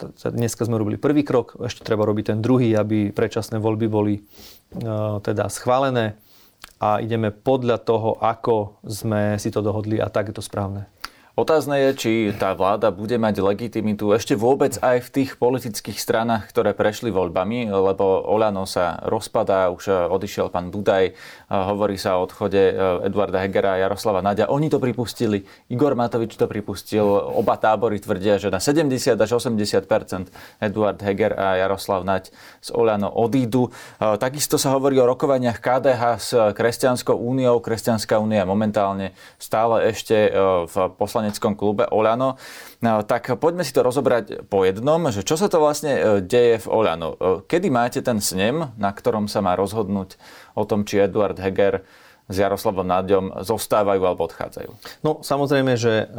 dneska 0.09 0.64
sme 0.64 0.80
robili 0.80 0.97
prvý 0.97 1.23
krok, 1.23 1.57
ešte 1.61 1.85
treba 1.85 2.09
robiť 2.09 2.35
ten 2.35 2.38
druhý, 2.40 2.73
aby 2.76 3.12
predčasné 3.12 3.61
voľby 3.61 3.87
boli 3.87 4.14
e, 4.19 4.23
teda 5.21 5.49
schválené 5.52 6.16
a 6.80 7.00
ideme 7.00 7.28
podľa 7.33 7.80
toho, 7.85 8.16
ako 8.21 8.80
sme 8.85 9.37
si 9.37 9.52
to 9.52 9.61
dohodli 9.61 10.00
a 10.00 10.09
tak 10.09 10.33
je 10.33 10.35
to 10.37 10.45
správne. 10.45 10.88
Otázne 11.38 11.78
je, 11.78 11.90
či 11.97 12.12
tá 12.37 12.52
vláda 12.52 12.92
bude 12.92 13.16
mať 13.16 13.40
legitimitu 13.40 14.12
ešte 14.12 14.37
vôbec 14.37 14.76
aj 14.83 15.09
v 15.09 15.12
tých 15.14 15.30
politických 15.40 15.97
stranách, 15.97 16.50
ktoré 16.52 16.76
prešli 16.76 17.09
voľbami, 17.09 17.71
lebo 17.71 18.28
Olano 18.28 18.69
sa 18.69 19.00
rozpadá, 19.07 19.73
už 19.73 20.11
odišiel 20.11 20.52
pán 20.52 20.69
Budaj, 20.69 21.16
hovorí 21.50 21.95
sa 21.97 22.19
o 22.19 22.26
odchode 22.26 22.59
e, 22.59 22.75
Eduarda 23.07 23.40
Hegera 23.40 23.78
a 23.78 23.80
Jaroslava 23.80 24.21
Nadia. 24.21 24.50
Oni 24.50 24.66
to 24.66 24.83
pripustili, 24.83 25.47
Igor 25.71 25.95
Matovič 25.95 26.35
to 26.35 26.50
pripustil, 26.50 27.07
oba 27.14 27.54
tábory 27.54 28.02
tvrdia, 28.02 28.42
že 28.42 28.50
na 28.50 28.59
70 28.61 29.14
až 29.14 29.30
80% 29.38 29.87
Eduard 30.61 30.99
Heger 30.99 31.33
a 31.38 31.57
Jaroslav 31.62 32.02
Naď 32.02 32.35
z 32.61 32.69
Olano 32.75 33.09
odídu. 33.09 33.71
E, 34.02 34.19
takisto 34.21 34.59
sa 34.59 34.75
hovorí 34.75 34.99
o 34.99 35.07
rokovaniach 35.07 35.62
KDH 35.62 36.02
s 36.19 36.30
Kresťanskou 36.35 37.14
úniou. 37.14 37.62
Kresťanská 37.62 38.19
únia 38.19 38.42
momentálne 38.42 39.14
stále 39.38 39.95
ešte 39.95 40.26
e, 40.26 40.30
v 40.66 40.75
poslane 40.99 41.21
poslaneckom 41.21 41.52
klube 41.52 41.85
Oľano. 41.92 42.40
No, 42.81 43.05
tak 43.05 43.29
poďme 43.37 43.61
si 43.61 43.77
to 43.77 43.85
rozobrať 43.85 44.49
po 44.49 44.65
jednom, 44.65 45.05
že 45.13 45.21
čo 45.21 45.37
sa 45.37 45.53
to 45.53 45.61
vlastne 45.61 45.93
e, 45.93 46.03
deje 46.25 46.65
v 46.65 46.67
Oľano. 46.73 47.09
E, 47.13 47.17
kedy 47.45 47.69
máte 47.69 48.01
ten 48.01 48.25
snem, 48.25 48.73
na 48.81 48.91
ktorom 48.97 49.29
sa 49.29 49.45
má 49.45 49.53
rozhodnúť 49.53 50.17
o 50.57 50.65
tom, 50.65 50.89
či 50.89 51.05
Eduard 51.05 51.37
Heger 51.37 51.85
s 52.31 52.37
Jaroslavom 52.41 52.89
Náďom 52.89 53.45
zostávajú 53.45 54.01
alebo 54.01 54.25
odchádzajú? 54.25 54.71
No 55.05 55.21
samozrejme, 55.21 55.77
že 55.77 56.09
e, 56.09 56.17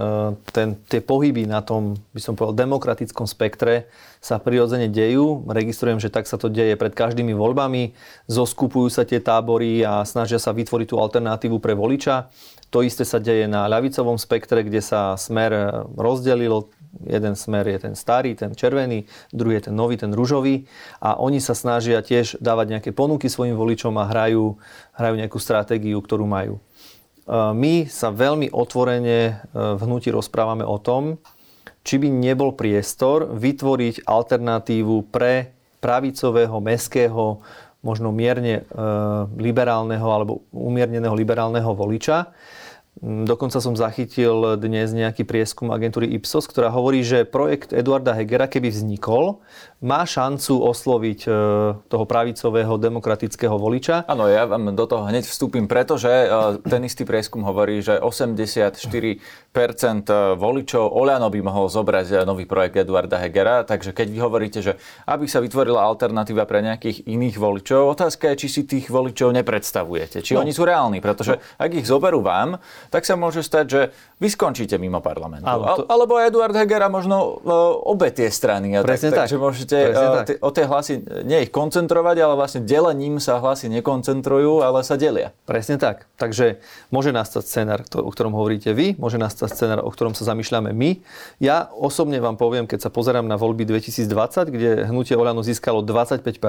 ten, 0.53 0.77
tie 0.85 1.01
pohyby 1.01 1.49
na 1.49 1.65
tom, 1.65 1.97
by 2.13 2.21
som 2.21 2.37
povedal, 2.37 2.69
demokratickom 2.69 3.25
spektre 3.25 3.89
sa 4.21 4.37
prirodzene 4.37 4.85
dejú. 4.85 5.49
Registrujem, 5.49 5.97
že 5.97 6.13
tak 6.13 6.29
sa 6.29 6.37
to 6.37 6.45
deje 6.45 6.77
pred 6.77 6.93
každými 6.93 7.33
voľbami. 7.33 7.97
Zoskupujú 8.29 8.85
sa 8.93 9.01
tie 9.01 9.17
tábory 9.17 9.81
a 9.81 10.05
snažia 10.05 10.37
sa 10.37 10.53
vytvoriť 10.53 10.93
tú 10.93 11.01
alternatívu 11.01 11.57
pre 11.57 11.73
voliča. 11.73 12.29
To 12.71 12.79
isté 12.81 13.03
sa 13.03 13.19
deje 13.19 13.51
na 13.51 13.67
ľavicovom 13.67 14.15
spektre, 14.15 14.63
kde 14.63 14.79
sa 14.79 15.19
smer 15.19 15.51
rozdelil 15.95 16.71
Jeden 16.99 17.39
smer 17.39 17.71
je 17.71 17.79
ten 17.87 17.95
starý, 17.95 18.35
ten 18.35 18.51
červený, 18.51 19.07
druhý 19.31 19.63
je 19.63 19.71
ten 19.71 19.75
nový, 19.75 19.95
ten 19.95 20.11
ružový 20.11 20.67
a 20.99 21.15
oni 21.15 21.39
sa 21.39 21.55
snažia 21.55 22.03
tiež 22.03 22.43
dávať 22.43 22.77
nejaké 22.77 22.91
ponuky 22.91 23.31
svojim 23.31 23.55
voličom 23.55 23.95
a 23.95 24.11
hrajú, 24.11 24.59
hrajú 24.99 25.15
nejakú 25.15 25.39
stratégiu, 25.39 26.03
ktorú 26.03 26.27
majú. 26.27 26.59
E, 26.59 26.61
my 27.55 27.87
sa 27.87 28.11
veľmi 28.11 28.51
otvorene 28.51 29.19
e, 29.23 29.33
v 29.55 29.81
hnutí 29.87 30.11
rozprávame 30.11 30.67
o 30.67 30.75
tom, 30.83 31.15
či 31.81 31.95
by 31.95 32.11
nebol 32.11 32.53
priestor 32.53 33.31
vytvoriť 33.39 34.03
alternatívu 34.03 35.07
pre 35.09 35.55
pravicového, 35.81 36.59
meského, 36.61 37.41
možno 37.81 38.13
mierne 38.13 38.61
liberálneho 39.41 40.05
alebo 40.05 40.45
umierneného 40.53 41.17
liberálneho 41.17 41.73
voliča, 41.73 42.29
dokonca 42.99 43.63
som 43.63 43.71
zachytil 43.71 44.59
dnes 44.59 44.91
nejaký 44.91 45.23
prieskum 45.23 45.71
agentúry 45.71 46.11
Ipsos, 46.11 46.43
ktorá 46.43 46.67
hovorí, 46.75 47.07
že 47.07 47.23
projekt 47.23 47.71
Eduarda 47.71 48.11
Hegera, 48.11 48.51
keby 48.51 48.67
vznikol, 48.67 49.39
má 49.81 50.05
šancu 50.05 50.61
osloviť 50.61 51.19
e, 51.25 51.29
toho 51.89 52.05
pravicového 52.05 52.77
demokratického 52.77 53.57
voliča. 53.57 54.05
Áno, 54.05 54.29
ja 54.29 54.45
vám 54.45 54.77
do 54.77 54.85
toho 54.85 55.09
hneď 55.09 55.25
vstúpim, 55.25 55.65
pretože 55.65 56.11
e, 56.11 56.27
ten 56.61 56.85
istý 56.85 57.01
prieskum 57.01 57.41
hovorí, 57.41 57.81
že 57.81 57.97
84% 57.97 59.17
e, 59.55 60.13
voličov 60.37 60.83
Oľano 60.85 61.33
by 61.33 61.39
mohol 61.41 61.65
zobrať 61.71 62.27
nový 62.29 62.45
projekt 62.45 62.77
Eduarda 62.77 63.17
Hegera, 63.17 63.65
takže 63.65 63.95
keď 63.95 64.07
vy 64.13 64.19
hovoríte, 64.21 64.59
že 64.61 64.77
aby 65.09 65.25
sa 65.25 65.41
vytvorila 65.41 65.81
alternatíva 65.81 66.45
pre 66.45 66.61
nejakých 66.61 67.09
iných 67.09 67.41
voličov, 67.41 67.97
otázka 67.97 68.35
je, 68.35 68.45
či 68.45 68.47
si 68.51 68.61
tých 68.69 68.93
voličov 68.93 69.33
nepredstavujete, 69.33 70.21
či 70.21 70.37
no. 70.37 70.45
oni 70.45 70.53
sú 70.53 70.61
reálni, 70.61 71.01
pretože 71.01 71.41
no. 71.41 71.41
ak 71.57 71.71
ich 71.73 71.89
zoberú 71.89 72.21
vám, 72.21 72.61
tak 72.91 73.07
sa 73.07 73.15
môže 73.15 73.39
stať, 73.39 73.65
že 73.71 73.81
vy 74.19 74.27
skončíte 74.27 74.75
mimo 74.75 74.99
parlamentu. 74.99 75.47
to... 75.79 75.87
Alebo 75.87 76.19
Eduard 76.19 76.51
Heger 76.51 76.83
a 76.83 76.89
možno 76.91 77.39
obe 77.87 78.11
tie 78.11 78.27
strany. 78.27 78.75
A 78.75 78.83
Presne 78.83 79.15
tak. 79.15 79.31
Takže 79.31 79.37
môžete 79.39 79.77
uh, 79.95 80.27
t- 80.27 80.35
o 80.43 80.51
tie 80.51 80.67
hlasy 80.67 80.99
nie 81.23 81.47
ich 81.47 81.51
koncentrovať, 81.55 82.19
ale 82.19 82.35
vlastne 82.35 82.67
delením 82.67 83.23
sa 83.23 83.39
hlasy 83.39 83.71
nekoncentrujú, 83.71 84.59
ale 84.59 84.83
sa 84.83 84.99
delia. 84.99 85.31
Presne 85.47 85.79
tak. 85.79 86.11
Takže 86.19 86.59
môže 86.91 87.15
nastať 87.15 87.47
scenár, 87.47 87.87
o 87.95 88.11
ktorom 88.11 88.35
hovoríte 88.35 88.75
vy, 88.75 88.99
môže 88.99 89.15
nastať 89.15 89.55
scenár, 89.55 89.79
o 89.87 89.89
ktorom 89.89 90.11
sa 90.11 90.27
zamýšľame 90.27 90.75
my. 90.75 90.99
Ja 91.39 91.71
osobne 91.71 92.19
vám 92.19 92.35
poviem, 92.35 92.67
keď 92.67 92.85
sa 92.85 92.89
pozerám 92.91 93.23
na 93.23 93.39
voľby 93.39 93.63
2020, 93.63 94.51
kde 94.51 94.69
hnutie 94.91 95.15
Oľano 95.15 95.39
získalo 95.47 95.79
25 95.79 96.43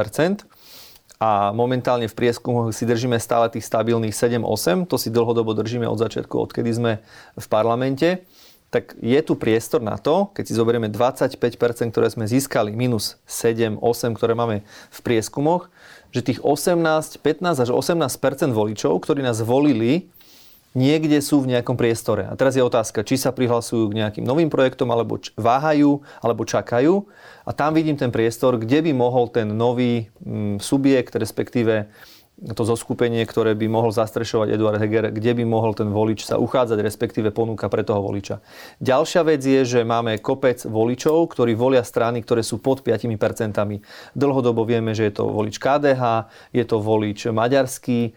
a 1.22 1.54
momentálne 1.54 2.10
v 2.10 2.18
prieskumoch 2.18 2.74
si 2.74 2.82
držíme 2.82 3.14
stále 3.22 3.46
tých 3.46 3.62
stabilných 3.62 4.10
7-8, 4.10 4.90
to 4.90 4.98
si 4.98 5.06
dlhodobo 5.06 5.54
držíme 5.54 5.86
od 5.86 5.94
začiatku, 5.94 6.34
odkedy 6.34 6.74
sme 6.74 6.92
v 7.38 7.46
parlamente, 7.46 8.26
tak 8.74 8.98
je 8.98 9.20
tu 9.22 9.38
priestor 9.38 9.78
na 9.78 9.94
to, 9.94 10.34
keď 10.34 10.44
si 10.50 10.58
zoberieme 10.58 10.90
25%, 10.90 11.38
ktoré 11.94 12.10
sme 12.10 12.26
získali, 12.26 12.74
minus 12.74 13.22
7, 13.30 13.78
8, 13.78 14.18
ktoré 14.18 14.34
máme 14.34 14.66
v 14.66 14.98
prieskumoch, 15.06 15.70
že 16.10 16.26
tých 16.26 16.40
18, 16.42 16.82
15 17.22 17.62
až 17.62 17.70
18% 17.70 18.50
voličov, 18.50 18.98
ktorí 18.98 19.22
nás 19.22 19.38
volili 19.46 20.10
niekde 20.72 21.20
sú 21.20 21.44
v 21.44 21.56
nejakom 21.56 21.76
priestore. 21.76 22.28
A 22.28 22.36
teraz 22.36 22.56
je 22.56 22.64
otázka, 22.64 23.04
či 23.04 23.20
sa 23.20 23.32
prihlasujú 23.32 23.92
k 23.92 23.98
nejakým 24.04 24.24
novým 24.24 24.48
projektom, 24.48 24.88
alebo 24.92 25.20
č- 25.20 25.32
váhajú, 25.36 26.00
alebo 26.20 26.42
čakajú. 26.48 27.04
A 27.44 27.50
tam 27.52 27.76
vidím 27.76 27.96
ten 27.96 28.12
priestor, 28.14 28.56
kde 28.56 28.84
by 28.84 28.92
mohol 28.96 29.28
ten 29.28 29.48
nový 29.50 30.08
mm, 30.24 30.62
subjekt, 30.62 31.16
respektíve 31.16 31.92
to 32.42 32.66
zoskupenie, 32.66 33.22
ktoré 33.22 33.54
by 33.54 33.70
mohol 33.70 33.94
zastrešovať 33.94 34.50
Eduard 34.50 34.82
Heger, 34.82 35.14
kde 35.14 35.32
by 35.38 35.44
mohol 35.46 35.78
ten 35.78 35.86
volič 35.94 36.26
sa 36.26 36.42
uchádzať, 36.42 36.82
respektíve 36.82 37.30
ponúka 37.30 37.70
pre 37.70 37.86
toho 37.86 38.02
voliča. 38.02 38.42
Ďalšia 38.82 39.22
vec 39.22 39.42
je, 39.46 39.62
že 39.62 39.80
máme 39.86 40.18
kopec 40.18 40.58
voličov, 40.66 41.30
ktorí 41.30 41.54
volia 41.54 41.86
strany, 41.86 42.18
ktoré 42.18 42.42
sú 42.42 42.58
pod 42.58 42.82
5%. 42.82 43.06
Dlhodobo 44.18 44.66
vieme, 44.66 44.90
že 44.90 45.06
je 45.06 45.22
to 45.22 45.30
volič 45.30 45.62
KDH, 45.62 46.26
je 46.50 46.64
to 46.66 46.76
volič 46.82 47.30
maďarský, 47.30 48.00
e, 48.10 48.12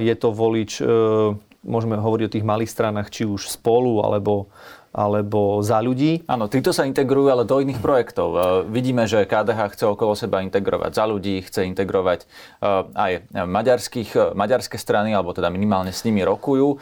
je 0.00 0.14
to 0.16 0.28
volič 0.32 0.80
e, 0.80 0.84
môžeme 1.66 1.98
hovoriť 1.98 2.24
o 2.30 2.34
tých 2.38 2.46
malých 2.46 2.70
stranách, 2.70 3.10
či 3.10 3.26
už 3.26 3.50
spolu, 3.50 4.00
alebo 4.00 4.48
alebo 4.96 5.60
za 5.60 5.84
ľudí. 5.84 6.24
Áno, 6.24 6.48
títo 6.48 6.72
sa 6.72 6.88
integrujú 6.88 7.28
ale 7.28 7.44
do 7.44 7.60
iných 7.60 7.84
projektov. 7.84 8.28
E, 8.32 8.36
vidíme, 8.72 9.04
že 9.04 9.28
KDH 9.28 9.76
chce 9.76 9.84
okolo 9.92 10.16
seba 10.16 10.40
integrovať 10.40 10.90
za 10.96 11.04
ľudí, 11.04 11.44
chce 11.44 11.68
integrovať 11.68 12.24
e, 12.24 12.26
aj 12.96 13.12
maďarských, 13.44 14.10
e, 14.16 14.20
maďarské 14.32 14.80
strany, 14.80 15.12
alebo 15.12 15.36
teda 15.36 15.52
minimálne 15.52 15.92
s 15.92 16.00
nimi 16.08 16.24
rokujú. 16.24 16.80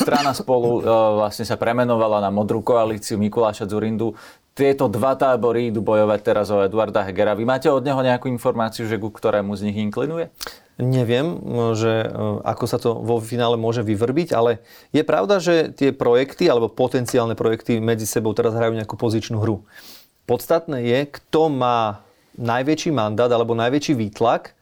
Strana 0.00 0.32
spolu 0.32 0.80
vlastne 1.20 1.44
sa 1.44 1.60
premenovala 1.60 2.24
na 2.24 2.32
modrú 2.32 2.64
koalíciu 2.64 3.20
Mikuláša 3.20 3.68
Zurindu 3.68 4.16
tieto 4.54 4.86
dva 4.86 5.18
tábory 5.18 5.74
idú 5.74 5.82
bojovať 5.82 6.20
teraz 6.22 6.46
o 6.54 6.62
Eduarda 6.62 7.02
Hegera. 7.02 7.34
Vy 7.34 7.42
máte 7.42 7.66
od 7.66 7.82
neho 7.82 7.98
nejakú 7.98 8.30
informáciu, 8.30 8.86
že 8.86 9.02
ku 9.02 9.10
ktorému 9.10 9.50
z 9.58 9.66
nich 9.70 9.78
inklinuje? 9.82 10.30
Neviem, 10.78 11.38
že 11.74 12.06
e, 12.06 12.08
ako 12.42 12.64
sa 12.66 12.78
to 12.78 12.98
vo 13.02 13.18
finále 13.18 13.58
môže 13.58 13.82
vyvrbiť, 13.82 14.34
ale 14.34 14.62
je 14.94 15.02
pravda, 15.02 15.42
že 15.42 15.74
tie 15.74 15.90
projekty 15.90 16.46
alebo 16.46 16.70
potenciálne 16.70 17.34
projekty 17.34 17.82
medzi 17.82 18.06
sebou 18.06 18.30
teraz 18.34 18.54
hrajú 18.54 18.78
nejakú 18.78 18.94
pozičnú 18.94 19.42
hru. 19.42 19.66
Podstatné 20.26 20.86
je, 20.86 20.98
kto 21.18 21.50
má 21.50 22.02
najväčší 22.38 22.90
mandát 22.94 23.30
alebo 23.30 23.58
najväčší 23.58 23.94
výtlak 23.98 24.54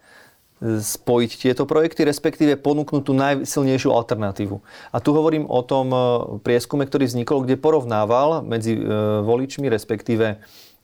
spojiť 0.62 1.30
tieto 1.42 1.66
projekty, 1.66 2.06
respektíve 2.06 2.54
ponúknuť 2.54 3.02
tú 3.02 3.12
najsilnejšiu 3.18 3.90
alternatívu. 3.90 4.56
A 4.94 4.96
tu 5.02 5.10
hovorím 5.10 5.50
o 5.50 5.60
tom 5.66 5.90
e, 5.90 5.98
prieskume, 6.40 6.86
ktorý 6.86 7.10
vznikol, 7.10 7.42
kde 7.42 7.58
porovnával 7.58 8.46
medzi 8.46 8.78
voličmi, 9.22 9.66
respektíve 9.66 10.38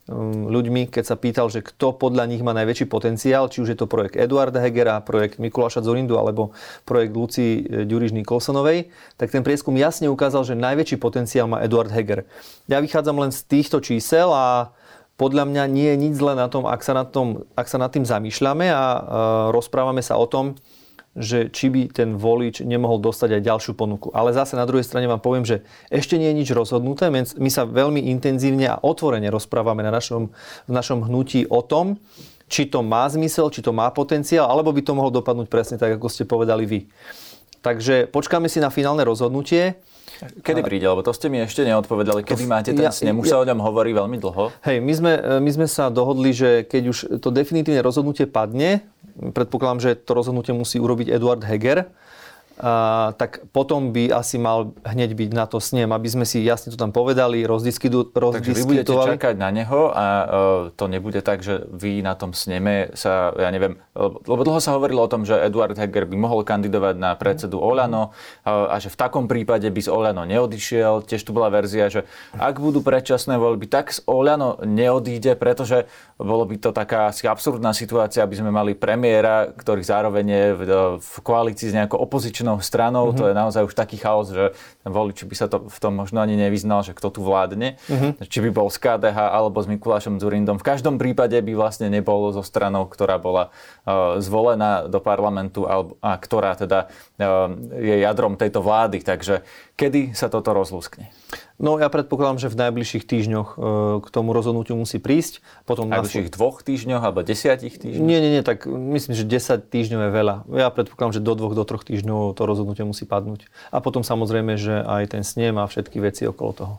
Um, 0.09 0.49
ľuďmi, 0.49 0.89
keď 0.89 1.05
sa 1.05 1.13
pýtal, 1.13 1.53
že 1.53 1.61
kto 1.61 1.93
podľa 1.93 2.25
nich 2.25 2.41
má 2.41 2.49
najväčší 2.57 2.89
potenciál, 2.89 3.45
či 3.45 3.61
už 3.61 3.69
je 3.69 3.77
to 3.77 3.85
projekt 3.85 4.17
Eduarda 4.17 4.57
Hegera, 4.57 5.05
projekt 5.05 5.37
Mikuláša 5.37 5.85
Zorindu 5.85 6.17
alebo 6.17 6.49
projekt 6.81 7.13
Luci 7.13 7.61
e, 7.61 7.85
Ďuriž 7.85 8.17
Nikolsonovej, 8.17 8.89
tak 9.21 9.29
ten 9.29 9.45
prieskum 9.45 9.77
jasne 9.77 10.09
ukázal, 10.09 10.49
že 10.49 10.57
najväčší 10.57 10.97
potenciál 10.97 11.45
má 11.45 11.61
Eduard 11.61 11.93
Heger. 11.93 12.25
Ja 12.65 12.81
vychádzam 12.81 13.21
len 13.21 13.29
z 13.29 13.45
týchto 13.45 13.85
čísel 13.85 14.33
a 14.33 14.73
podľa 15.19 15.43
mňa 15.51 15.63
nie 15.67 15.91
je 15.91 15.97
nič 15.99 16.13
zle 16.15 16.31
na 16.31 16.47
tom, 16.47 16.63
ak 16.63 16.79
sa 16.79 16.95
nad, 16.95 17.11
tom, 17.11 17.43
ak 17.59 17.67
sa 17.67 17.75
nad 17.75 17.91
tým 17.91 18.07
zamýšľame 18.07 18.71
a 18.71 18.83
uh, 18.87 18.99
rozprávame 19.51 19.99
sa 19.99 20.15
o 20.15 20.23
tom, 20.23 20.55
že 21.19 21.51
či 21.51 21.67
by 21.67 21.91
ten 21.91 22.15
volič 22.15 22.63
nemohol 22.63 23.03
dostať 23.03 23.35
aj 23.35 23.41
ďalšiu 23.43 23.73
ponuku. 23.75 24.07
Ale 24.15 24.31
zase 24.31 24.55
na 24.55 24.63
druhej 24.63 24.87
strane 24.87 25.11
vám 25.11 25.19
poviem, 25.19 25.43
že 25.43 25.67
ešte 25.91 26.15
nie 26.15 26.31
je 26.31 26.39
nič 26.39 26.49
rozhodnuté. 26.55 27.11
My 27.11 27.49
sa 27.51 27.67
veľmi 27.67 28.07
intenzívne 28.07 28.71
a 28.71 28.79
otvorene 28.79 29.27
rozprávame 29.27 29.83
na 29.83 29.91
našom, 29.91 30.31
v 30.69 30.71
našom 30.71 31.03
hnutí 31.03 31.43
o 31.51 31.59
tom, 31.59 31.99
či 32.47 32.71
to 32.71 32.79
má 32.79 33.03
zmysel, 33.11 33.51
či 33.51 33.59
to 33.59 33.75
má 33.75 33.91
potenciál, 33.91 34.47
alebo 34.47 34.71
by 34.71 34.81
to 34.85 34.95
mohlo 34.95 35.11
dopadnúť 35.11 35.51
presne 35.51 35.75
tak, 35.75 35.99
ako 35.99 36.07
ste 36.07 36.23
povedali 36.23 36.63
vy. 36.63 36.79
Takže 37.59 38.07
počkáme 38.07 38.47
si 38.47 38.63
na 38.63 38.71
finálne 38.71 39.03
rozhodnutie. 39.03 39.75
Kedy 40.19 40.61
príde? 40.67 40.83
Lebo 40.83 40.99
to 40.99 41.15
ste 41.15 41.31
mi 41.31 41.39
ešte 41.39 41.63
neodpovedali. 41.63 42.27
Kedy 42.27 42.43
máte 42.43 42.71
ten 42.75 42.87
ja, 42.87 42.91
snem? 42.91 43.15
Už 43.15 43.31
ja, 43.31 43.31
sa 43.35 43.37
o 43.39 43.47
ňom 43.47 43.59
hovorí 43.63 43.95
veľmi 43.95 44.19
dlho. 44.19 44.51
Hej, 44.67 44.83
my 44.83 44.93
sme, 44.95 45.11
my 45.39 45.51
sme 45.55 45.67
sa 45.71 45.87
dohodli, 45.87 46.35
že 46.35 46.67
keď 46.67 46.83
už 46.91 46.97
to 47.23 47.31
definitívne 47.31 47.79
rozhodnutie 47.79 48.27
padne, 48.27 48.83
predpokladám, 49.15 49.79
že 49.79 49.91
to 49.95 50.11
rozhodnutie 50.11 50.51
musí 50.51 50.75
urobiť 50.79 51.07
Eduard 51.11 51.43
Heger, 51.47 51.87
tak 53.15 53.47
potom 53.55 53.95
by 53.95 54.11
asi 54.11 54.35
mal 54.35 54.75
hneď 54.83 55.15
byť 55.15 55.31
na 55.31 55.47
to 55.47 55.63
snem, 55.63 55.95
aby 55.95 56.11
sme 56.11 56.27
si 56.27 56.43
jasne 56.43 56.75
to 56.75 56.77
tam 56.77 56.91
povedali, 56.91 57.47
rozdiskutovali. 57.47 58.35
Takže 58.35 58.51
vy 58.51 58.63
budete 58.67 58.91
čakať 58.91 59.39
na 59.39 59.47
neho 59.47 59.87
a 59.95 60.05
uh, 60.05 60.27
to 60.75 60.91
nebude 60.91 61.23
tak, 61.23 61.39
že 61.39 61.63
vy 61.71 62.03
na 62.03 62.19
tom 62.19 62.35
sneme 62.35 62.91
sa, 62.99 63.31
ja 63.39 63.47
neviem, 63.47 63.79
lebo 63.95 64.43
dlho 64.43 64.59
sa 64.59 64.75
hovorilo 64.75 65.07
o 65.07 65.11
tom, 65.11 65.23
že 65.23 65.39
Eduard 65.39 65.79
Heger 65.79 66.03
by 66.03 66.19
mohol 66.19 66.43
kandidovať 66.43 66.95
na 66.99 67.15
predsedu 67.15 67.63
Olano 67.63 68.11
uh, 68.11 68.67
a 68.67 68.75
že 68.83 68.91
v 68.91 68.99
takom 68.99 69.31
prípade 69.31 69.71
by 69.71 69.79
z 69.79 69.87
Olano 69.87 70.27
neodišiel. 70.27 71.07
Tiež 71.07 71.23
tu 71.23 71.31
bola 71.31 71.47
verzia, 71.47 71.87
že 71.87 72.03
ak 72.35 72.59
budú 72.59 72.83
predčasné 72.83 73.39
voľby, 73.39 73.71
tak 73.71 73.95
z 73.95 74.03
Olano 74.03 74.59
neodíde, 74.67 75.39
pretože 75.39 75.87
bolo 76.19 76.43
by 76.43 76.59
to 76.59 76.75
taká 76.75 77.07
asi 77.15 77.23
absurdná 77.23 77.71
situácia, 77.71 78.19
aby 78.19 78.35
sme 78.35 78.51
mali 78.51 78.75
premiéra, 78.75 79.47
ktorý 79.55 79.79
zároveň 79.79 80.25
je 80.27 80.45
v, 80.51 80.61
v 80.99 81.15
koalícii 81.23 81.71
s 81.71 81.77
nejakou 81.77 82.01
opozičnou 82.03 82.48
opozičnou 82.49 82.65
stranou, 82.65 83.05
mm-hmm. 83.09 83.19
to 83.19 83.23
je 83.29 83.33
naozaj 83.33 83.63
už 83.65 83.73
taký 83.77 83.97
chaos, 84.01 84.33
že 84.33 84.53
ten 84.81 84.91
volič 84.91 85.25
by 85.25 85.35
sa 85.35 85.47
to 85.49 85.69
v 85.69 85.77
tom 85.77 85.93
možno 85.93 86.21
ani 86.21 86.33
nevyznal, 86.33 86.81
že 86.81 86.97
kto 86.97 87.13
tu 87.13 87.21
vládne. 87.21 87.77
Mm-hmm. 87.89 88.25
Či 88.25 88.39
by 88.45 88.49
bol 88.49 88.67
z 88.73 88.77
KDH 88.81 89.17
alebo 89.17 89.61
s 89.61 89.67
Mikulášom 89.69 90.17
Zurindom. 90.17 90.57
V 90.57 90.65
každom 90.65 90.97
prípade 90.97 91.37
by 91.37 91.53
vlastne 91.53 91.91
nebol 91.91 92.31
zo 92.33 92.41
stranou, 92.41 92.89
ktorá 92.89 93.21
bola 93.21 93.53
uh, 93.85 94.17
zvolená 94.21 94.89
do 94.89 94.97
parlamentu 95.01 95.65
a, 95.69 95.85
a 96.01 96.11
ktorá 96.17 96.55
teda 96.55 96.89
uh, 96.89 97.51
je 97.77 97.95
jadrom 98.01 98.39
tejto 98.39 98.63
vlády. 98.63 99.03
Takže 99.03 99.45
kedy 99.77 100.17
sa 100.17 100.31
toto 100.31 100.55
rozlúskne? 100.55 101.11
No 101.59 101.75
ja 101.75 101.91
predpokladám, 101.91 102.39
že 102.39 102.47
v 102.47 102.55
najbližších 102.55 103.03
týždňoch 103.03 103.49
e, 103.53 103.57
k 103.99 104.07
tomu 104.15 104.31
rozhodnutiu 104.31 104.79
musí 104.79 104.95
prísť. 104.95 105.43
Potom 105.67 105.91
najbližších 105.91 106.31
dvoch 106.31 106.63
týždňoch 106.63 107.03
alebo 107.03 107.19
desiatich 107.19 107.75
týždňoch? 107.75 108.07
Nie, 108.07 108.23
nie, 108.23 108.39
nie, 108.39 108.43
tak 108.47 108.63
myslím, 108.63 109.11
že 109.11 109.27
10 109.27 109.67
týždňov 109.67 110.07
je 110.07 110.11
veľa. 110.15 110.35
Ja 110.55 110.71
predpokladám, 110.71 111.19
že 111.19 111.21
do 111.21 111.35
dvoch, 111.35 111.51
do 111.51 111.67
troch 111.67 111.83
týždňov 111.83 112.39
to 112.39 112.47
rozhodnutie 112.47 112.87
musí 112.87 113.03
padnúť. 113.03 113.51
A 113.75 113.83
potom 113.83 114.07
samozrejme, 114.07 114.55
že 114.55 114.79
aj 114.87 115.19
ten 115.19 115.23
snem 115.27 115.59
a 115.59 115.67
všetky 115.67 115.99
veci 115.99 116.23
okolo 116.23 116.51
toho. 116.55 116.73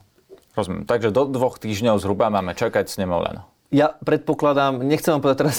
Rozumiem. 0.57 0.89
Takže 0.89 1.13
do 1.13 1.29
dvoch 1.29 1.61
týždňov 1.61 2.01
zhruba 2.01 2.33
máme 2.33 2.57
čakať 2.57 2.89
snemovľano. 2.89 3.45
Ja 3.71 3.95
predpokladám, 4.03 4.83
nechcem 4.83 5.15
vám 5.15 5.23
povedať 5.23 5.39
teraz 5.47 5.59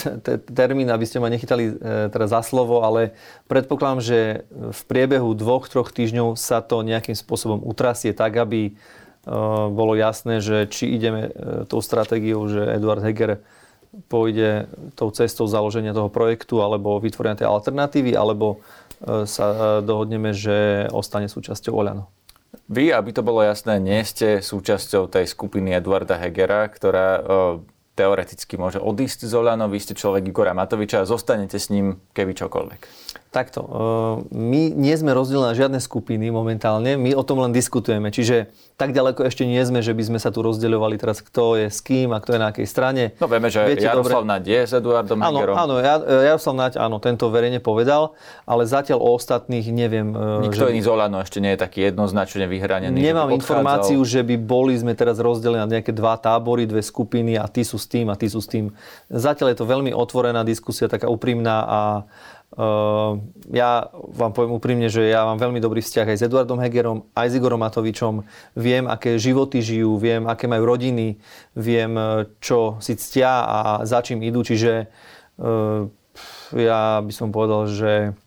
termín, 0.52 0.92
aby 0.92 1.08
ste 1.08 1.24
ma 1.24 1.32
nechytali 1.32 1.72
e, 1.72 1.74
teraz 2.12 2.36
za 2.36 2.44
slovo, 2.44 2.84
ale 2.84 3.16
predpokladám, 3.48 4.04
že 4.04 4.20
v 4.52 4.82
priebehu 4.84 5.32
dvoch, 5.32 5.72
troch 5.72 5.96
týždňov 5.96 6.36
sa 6.36 6.60
to 6.60 6.84
nejakým 6.84 7.16
spôsobom 7.16 7.64
utrasie 7.64 8.12
tak, 8.12 8.36
aby 8.36 8.76
bolo 9.70 9.94
jasné, 9.94 10.42
že 10.42 10.66
či 10.66 10.98
ideme 10.98 11.30
e, 11.30 11.32
tou 11.70 11.78
stratégiou, 11.78 12.50
že 12.50 12.74
Eduard 12.74 13.06
Heger 13.06 13.46
pôjde 14.10 14.72
tou 14.98 15.14
cestou 15.14 15.46
založenia 15.46 15.94
toho 15.94 16.10
projektu 16.10 16.64
alebo 16.64 16.98
vytvorenia 16.98 17.46
tej 17.46 17.52
alternatívy, 17.52 18.18
alebo 18.18 18.58
e, 18.58 19.30
sa 19.30 19.46
e, 19.46 19.58
dohodneme, 19.86 20.34
že 20.34 20.90
ostane 20.90 21.30
súčasťou 21.30 21.74
Oľano. 21.76 22.10
Vy, 22.72 22.90
aby 22.90 23.14
to 23.14 23.22
bolo 23.22 23.46
jasné, 23.46 23.78
nie 23.78 24.02
ste 24.08 24.42
súčasťou 24.42 25.06
tej 25.12 25.30
skupiny 25.30 25.76
Eduarda 25.76 26.18
Hegera, 26.18 26.68
ktorá 26.72 27.20
teoreticky 27.96 28.56
môže 28.56 28.80
odísť 28.80 29.28
z 29.28 29.34
Oľano, 29.36 29.68
vy 29.68 29.80
ste 29.80 29.94
človek 29.94 30.32
Igora 30.32 30.56
Matoviča 30.56 31.04
a 31.04 31.10
zostanete 31.10 31.60
s 31.60 31.68
ním 31.68 32.00
keby 32.16 32.32
čokoľvek. 32.34 32.82
Takto. 33.32 33.64
My 34.28 34.76
nie 34.76 34.92
sme 35.00 35.16
rozdelené 35.16 35.56
na 35.56 35.56
žiadne 35.56 35.80
skupiny 35.80 36.28
momentálne, 36.36 37.00
my 37.00 37.16
o 37.16 37.24
tom 37.24 37.40
len 37.40 37.56
diskutujeme. 37.56 38.12
Čiže 38.12 38.52
tak 38.76 38.92
ďaleko 38.92 39.24
ešte 39.24 39.48
nie 39.48 39.64
sme, 39.64 39.80
že 39.80 39.96
by 39.96 40.04
sme 40.04 40.20
sa 40.20 40.36
tu 40.36 40.44
rozdeľovali 40.44 41.00
teraz, 41.00 41.24
kto 41.24 41.56
je 41.56 41.72
s 41.72 41.80
kým 41.80 42.12
a 42.12 42.20
kto 42.20 42.36
je 42.36 42.40
na 42.44 42.52
akej 42.52 42.68
strane. 42.68 43.16
No 43.24 43.32
vieme, 43.32 43.48
že 43.48 43.64
Viete, 43.64 43.88
Jaroslav 43.88 44.28
dobre... 44.28 44.36
Naď 44.36 44.44
je 44.52 44.62
s 44.68 44.72
Eduardom 44.76 45.16
áno, 45.24 45.40
Hegerom. 45.40 45.56
Áno, 45.56 45.74
Jaroslav 46.12 46.56
Naď, 46.60 46.74
áno, 46.76 47.00
tento 47.00 47.32
verejne 47.32 47.64
povedal, 47.64 48.20
ale 48.44 48.68
zatiaľ 48.68 49.00
o 49.00 49.16
ostatných 49.16 49.64
neviem. 49.72 50.12
E, 50.12 50.52
Nikto 50.52 50.68
že... 50.68 50.76
iný 50.76 50.84
z 50.84 50.90
Olano 50.92 51.24
ešte 51.24 51.40
nie 51.40 51.56
je 51.56 51.60
taký 51.64 51.88
jednoznačne 51.88 52.52
vyhranený. 52.52 53.00
Nemám 53.00 53.32
že 53.32 53.40
informáciu, 53.40 54.00
že 54.04 54.28
by 54.28 54.36
boli 54.44 54.76
sme 54.76 54.92
teraz 54.92 55.24
rozdelení 55.24 55.64
na 55.64 55.80
nejaké 55.80 55.96
dva 55.96 56.20
tábory, 56.20 56.68
dve 56.68 56.84
skupiny 56.84 57.40
a 57.40 57.48
ty 57.48 57.64
sú 57.64 57.80
s 57.80 57.88
tým 57.88 58.12
a 58.12 58.20
ty 58.20 58.28
sú 58.28 58.44
s 58.44 58.52
tým. 58.52 58.76
Zatiaľ 59.08 59.56
je 59.56 59.58
to 59.64 59.66
veľmi 59.72 59.96
otvorená 59.96 60.44
diskusia, 60.44 60.92
taká 60.92 61.08
úprimná 61.08 61.64
a 61.64 61.80
Ehm, 62.02 62.41
ja 63.48 63.72
vám 63.96 64.32
poviem 64.36 64.60
úprimne, 64.60 64.92
že 64.92 65.08
ja 65.08 65.24
mám 65.24 65.40
veľmi 65.40 65.64
dobrý 65.64 65.80
vzťah 65.80 66.08
aj 66.12 66.18
s 66.20 66.26
Eduardom 66.28 66.60
Hegerom, 66.60 67.08
aj 67.16 67.32
s 67.32 67.38
Igorom 67.40 67.64
Matovičom. 67.64 68.28
Viem, 68.60 68.92
aké 68.92 69.16
životy 69.16 69.64
žijú, 69.64 69.96
viem, 69.96 70.28
aké 70.28 70.52
majú 70.52 70.68
rodiny, 70.68 71.16
viem, 71.56 71.92
e, 71.96 72.28
čo 72.44 72.76
si 72.84 73.00
ctia 73.00 73.48
a 73.48 73.60
za 73.88 74.04
čím 74.04 74.20
idú. 74.20 74.44
Čiže 74.44 74.84
e, 74.84 74.86
ja 76.60 77.00
by 77.00 77.14
som 77.16 77.32
povedal, 77.32 77.72
že 77.72 78.20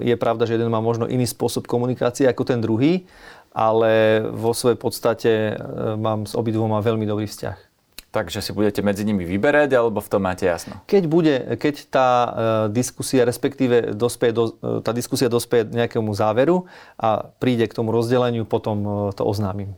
je 0.00 0.16
pravda, 0.16 0.48
že 0.48 0.56
jeden 0.56 0.72
má 0.72 0.80
možno 0.80 1.04
iný 1.04 1.28
spôsob 1.28 1.68
komunikácie 1.68 2.24
ako 2.24 2.48
ten 2.48 2.64
druhý, 2.64 3.04
ale 3.52 4.24
vo 4.32 4.56
svojej 4.56 4.80
podstate 4.80 5.32
e, 5.52 5.54
mám 6.00 6.24
s 6.24 6.32
obidvoma 6.32 6.80
veľmi 6.80 7.04
dobrý 7.04 7.28
vzťah. 7.28 7.67
Takže 8.08 8.40
si 8.40 8.56
budete 8.56 8.80
medzi 8.80 9.04
nimi 9.04 9.28
vyberať, 9.28 9.68
alebo 9.76 10.00
v 10.00 10.08
tom 10.08 10.24
máte 10.24 10.48
jasno? 10.48 10.80
Keď, 10.88 11.04
bude, 11.04 11.34
keď 11.60 11.74
tá 11.92 12.08
e, 12.08 12.28
diskusia, 12.72 13.28
respektíve 13.28 13.92
dospie 13.92 14.32
do, 14.32 14.56
e, 14.64 14.80
tá 14.80 14.96
diskusia 14.96 15.28
dospie 15.28 15.68
nejakému 15.68 16.08
záveru 16.16 16.64
a 16.96 17.28
príde 17.36 17.68
k 17.68 17.76
tomu 17.76 17.92
rozdeleniu, 17.92 18.48
potom 18.48 18.80
e, 18.80 18.90
to 19.12 19.28
oznámim. 19.28 19.76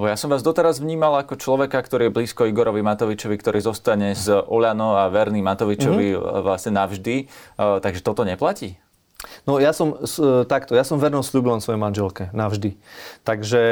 Lebo 0.00 0.08
ja 0.08 0.16
som 0.16 0.32
vás 0.32 0.40
doteraz 0.40 0.80
vnímal 0.80 1.20
ako 1.20 1.36
človeka, 1.36 1.76
ktorý 1.76 2.08
je 2.08 2.16
blízko 2.16 2.48
Igorovi 2.48 2.80
Matovičovi, 2.80 3.36
ktorý 3.36 3.60
zostane 3.60 4.16
z 4.16 4.32
Oľano 4.32 4.96
a 4.96 5.10
verný 5.12 5.44
Matovičovi 5.44 6.14
mm-hmm. 6.14 6.40
vlastne 6.46 6.72
navždy. 6.78 7.26
Takže 7.58 8.06
toto 8.06 8.22
neplatí? 8.22 8.78
No 9.50 9.58
ja 9.58 9.74
som 9.74 9.98
takto, 10.46 10.78
ja 10.78 10.86
som 10.86 11.02
vernou 11.02 11.26
slúbil 11.26 11.58
svojej 11.58 11.80
manželke 11.80 12.30
navždy. 12.30 12.78
Takže 13.26 13.62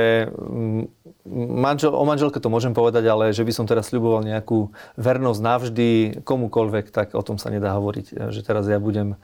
manžel, 1.31 1.95
o 1.95 2.03
manželke 2.03 2.43
to 2.43 2.51
môžem 2.51 2.75
povedať, 2.75 3.07
ale 3.07 3.31
že 3.31 3.47
by 3.47 3.53
som 3.55 3.67
teraz 3.71 3.95
sľuboval 3.95 4.27
nejakú 4.27 4.75
vernosť 4.99 5.41
navždy 5.47 5.89
komukolvek, 6.27 6.91
tak 6.91 7.15
o 7.15 7.23
tom 7.23 7.39
sa 7.39 7.55
nedá 7.55 7.79
hovoriť. 7.79 8.35
Že 8.35 8.41
teraz 8.43 8.67
ja 8.67 8.83
budem 8.83 9.15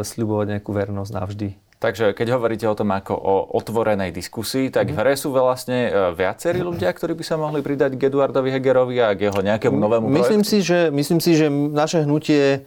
sľubovať 0.00 0.56
nejakú 0.56 0.70
vernosť 0.72 1.12
navždy. 1.12 1.48
Takže 1.78 2.10
keď 2.10 2.34
hovoríte 2.34 2.66
o 2.66 2.74
tom 2.74 2.90
ako 2.90 3.14
o 3.14 3.34
otvorenej 3.54 4.10
diskusii, 4.10 4.66
tak 4.66 4.90
v 4.90 4.98
hre 4.98 5.14
sú 5.14 5.30
vlastne 5.30 5.86
e, 5.86 5.90
viacerí 6.10 6.58
ľudia, 6.58 6.90
ktorí 6.90 7.14
by 7.14 7.22
sa 7.22 7.38
mohli 7.38 7.62
pridať 7.62 7.94
k 7.94 8.10
Eduardovi 8.10 8.50
Hegerovi 8.50 8.98
a 8.98 9.14
k 9.14 9.30
jeho 9.30 9.38
nejakému 9.38 9.78
novému 9.78 10.10
myslím 10.10 10.42
projektu? 10.42 10.50
Si, 10.50 10.66
že, 10.66 10.90
myslím 10.90 11.22
si, 11.22 11.38
že 11.38 11.46
naše 11.46 12.02
hnutie 12.02 12.42
e, 12.42 12.60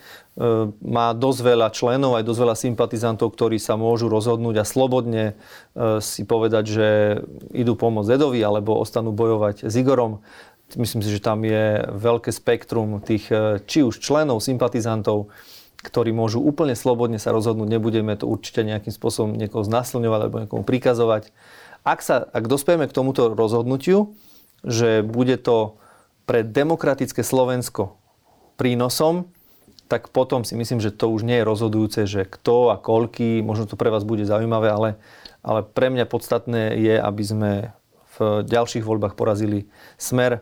má 0.81 1.11
dosť 1.11 1.39
veľa 1.43 1.67
členov, 1.75 2.15
aj 2.15 2.23
dosť 2.23 2.39
veľa 2.39 2.55
sympatizantov, 2.55 3.35
ktorí 3.35 3.59
sa 3.59 3.75
môžu 3.75 4.07
rozhodnúť 4.07 4.63
a 4.63 4.65
slobodne 4.65 5.35
e, 5.75 5.99
si 5.99 6.23
povedať, 6.23 6.63
že 6.71 6.87
idú 7.51 7.75
pomôcť 7.75 8.15
Edovi 8.15 8.39
alebo 8.39 8.79
ostanú 8.79 9.11
bojovať 9.11 9.67
s 9.67 9.73
Igorom. 9.75 10.23
Myslím 10.79 11.03
si, 11.03 11.11
že 11.11 11.19
tam 11.19 11.43
je 11.43 11.83
veľké 11.83 12.31
spektrum 12.31 13.03
tých 13.03 13.27
či 13.67 13.83
už 13.83 13.99
členov, 13.99 14.39
sympatizantov, 14.39 15.27
ktorí 15.83 16.15
môžu 16.15 16.39
úplne 16.39 16.79
slobodne 16.79 17.19
sa 17.19 17.35
rozhodnúť, 17.35 17.67
nebudeme 17.67 18.13
to 18.15 18.29
určite 18.29 18.63
nejakým 18.63 18.93
spôsobom 18.93 19.35
niekoho 19.35 19.65
znasilňovať 19.65 20.19
alebo 20.23 20.41
niekomu 20.45 20.63
prikazovať. 20.63 21.35
Ak, 21.81 21.99
sa, 22.05 22.23
ak 22.29 22.45
dospieme 22.45 22.85
k 22.85 22.93
tomuto 22.93 23.33
rozhodnutiu, 23.33 24.13
že 24.61 25.01
bude 25.01 25.41
to 25.41 25.81
pre 26.29 26.45
demokratické 26.45 27.25
Slovensko 27.25 27.97
prínosom, 28.61 29.33
tak 29.91 30.07
potom 30.07 30.47
si 30.47 30.55
myslím, 30.55 30.79
že 30.79 30.95
to 30.95 31.11
už 31.11 31.27
nie 31.27 31.43
je 31.43 31.49
rozhodujúce, 31.51 32.07
že 32.07 32.23
kto 32.23 32.71
a 32.71 32.79
koľky, 32.79 33.43
možno 33.43 33.67
to 33.67 33.75
pre 33.75 33.91
vás 33.91 34.07
bude 34.07 34.23
zaujímavé, 34.23 34.71
ale, 34.71 34.89
ale 35.43 35.67
pre 35.67 35.91
mňa 35.91 36.07
podstatné 36.07 36.79
je, 36.79 36.95
aby 36.95 37.23
sme 37.27 37.51
v 38.15 38.47
ďalších 38.47 38.87
voľbách 38.87 39.19
porazili 39.19 39.67
Smer, 39.99 40.39
e, 40.39 40.41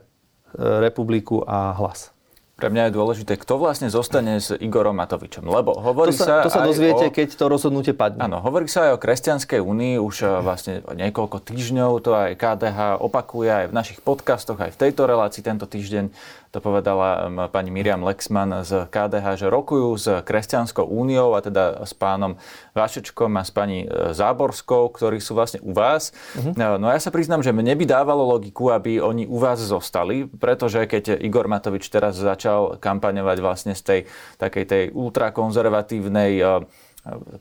Republiku 0.85 1.41
a 1.41 1.73
Hlas. 1.73 2.13
Pre 2.59 2.67
mňa 2.67 2.91
je 2.91 2.97
dôležité, 2.99 3.33
kto 3.39 3.55
vlastne 3.55 3.87
zostane 3.87 4.43
s 4.43 4.51
Igorom 4.51 4.91
Matovičom. 4.99 5.47
Lebo 5.47 5.79
hovorí 5.79 6.11
to 6.11 6.27
sa, 6.27 6.43
to 6.43 6.51
sa 6.51 6.59
dozviete, 6.59 7.07
o, 7.07 7.13
keď 7.15 7.39
to 7.39 7.45
rozhodnutie 7.47 7.95
padne. 7.95 8.19
Áno, 8.19 8.43
hovorí 8.43 8.67
sa 8.67 8.91
aj 8.91 8.99
o 8.99 9.01
Kresťanskej 9.01 9.63
únii 9.63 9.95
už 9.95 10.27
eh, 10.27 10.43
vlastne 10.43 10.83
niekoľko 10.83 11.39
týždňov. 11.39 12.03
To 12.03 12.11
aj 12.11 12.35
KDH 12.35 12.99
opakuje 12.99 13.47
aj 13.47 13.65
v 13.71 13.73
našich 13.73 13.99
podcastoch, 14.03 14.59
aj 14.59 14.75
v 14.75 14.79
tejto 14.85 15.07
relácii 15.07 15.39
tento 15.39 15.63
týždeň 15.71 16.11
to 16.49 16.57
povedala 16.65 17.29
pani 17.53 17.69
Miriam 17.69 18.01
Lexman 18.01 18.65
z 18.65 18.89
KDH, 18.89 19.45
že 19.45 19.47
rokujú 19.53 19.89
s 20.01 20.07
Kresťanskou 20.25 20.81
úniou 20.81 21.37
a 21.37 21.45
teda 21.45 21.85
s 21.85 21.93
pánom 21.93 22.41
Vašečkom 22.73 23.29
a 23.37 23.45
s 23.45 23.53
pani 23.53 23.85
e, 23.85 24.17
Záborskou, 24.17 24.89
ktorí 24.89 25.21
sú 25.21 25.37
vlastne 25.37 25.61
u 25.61 25.77
vás. 25.77 26.09
Uh-huh. 26.33 26.57
No 26.57 26.89
ja 26.89 26.97
sa 26.97 27.13
priznám, 27.13 27.45
že 27.45 27.53
mne 27.53 27.77
by 27.77 27.85
dávalo 27.85 28.25
logiku, 28.25 28.73
aby 28.73 28.97
oni 28.97 29.29
u 29.29 29.37
vás 29.37 29.61
zostali, 29.61 30.25
pretože 30.25 30.89
keď 30.89 31.21
Igor 31.21 31.45
Matovič 31.45 31.85
teraz 31.85 32.17
začal 32.17 32.81
kampaňovať 32.81 33.37
vlastne 33.45 33.73
z 33.77 33.81
tej 33.85 33.99
takej 34.41 34.65
tej 34.65 34.83
ultrakonzervatívnej 34.97 36.31
e, 36.41 36.43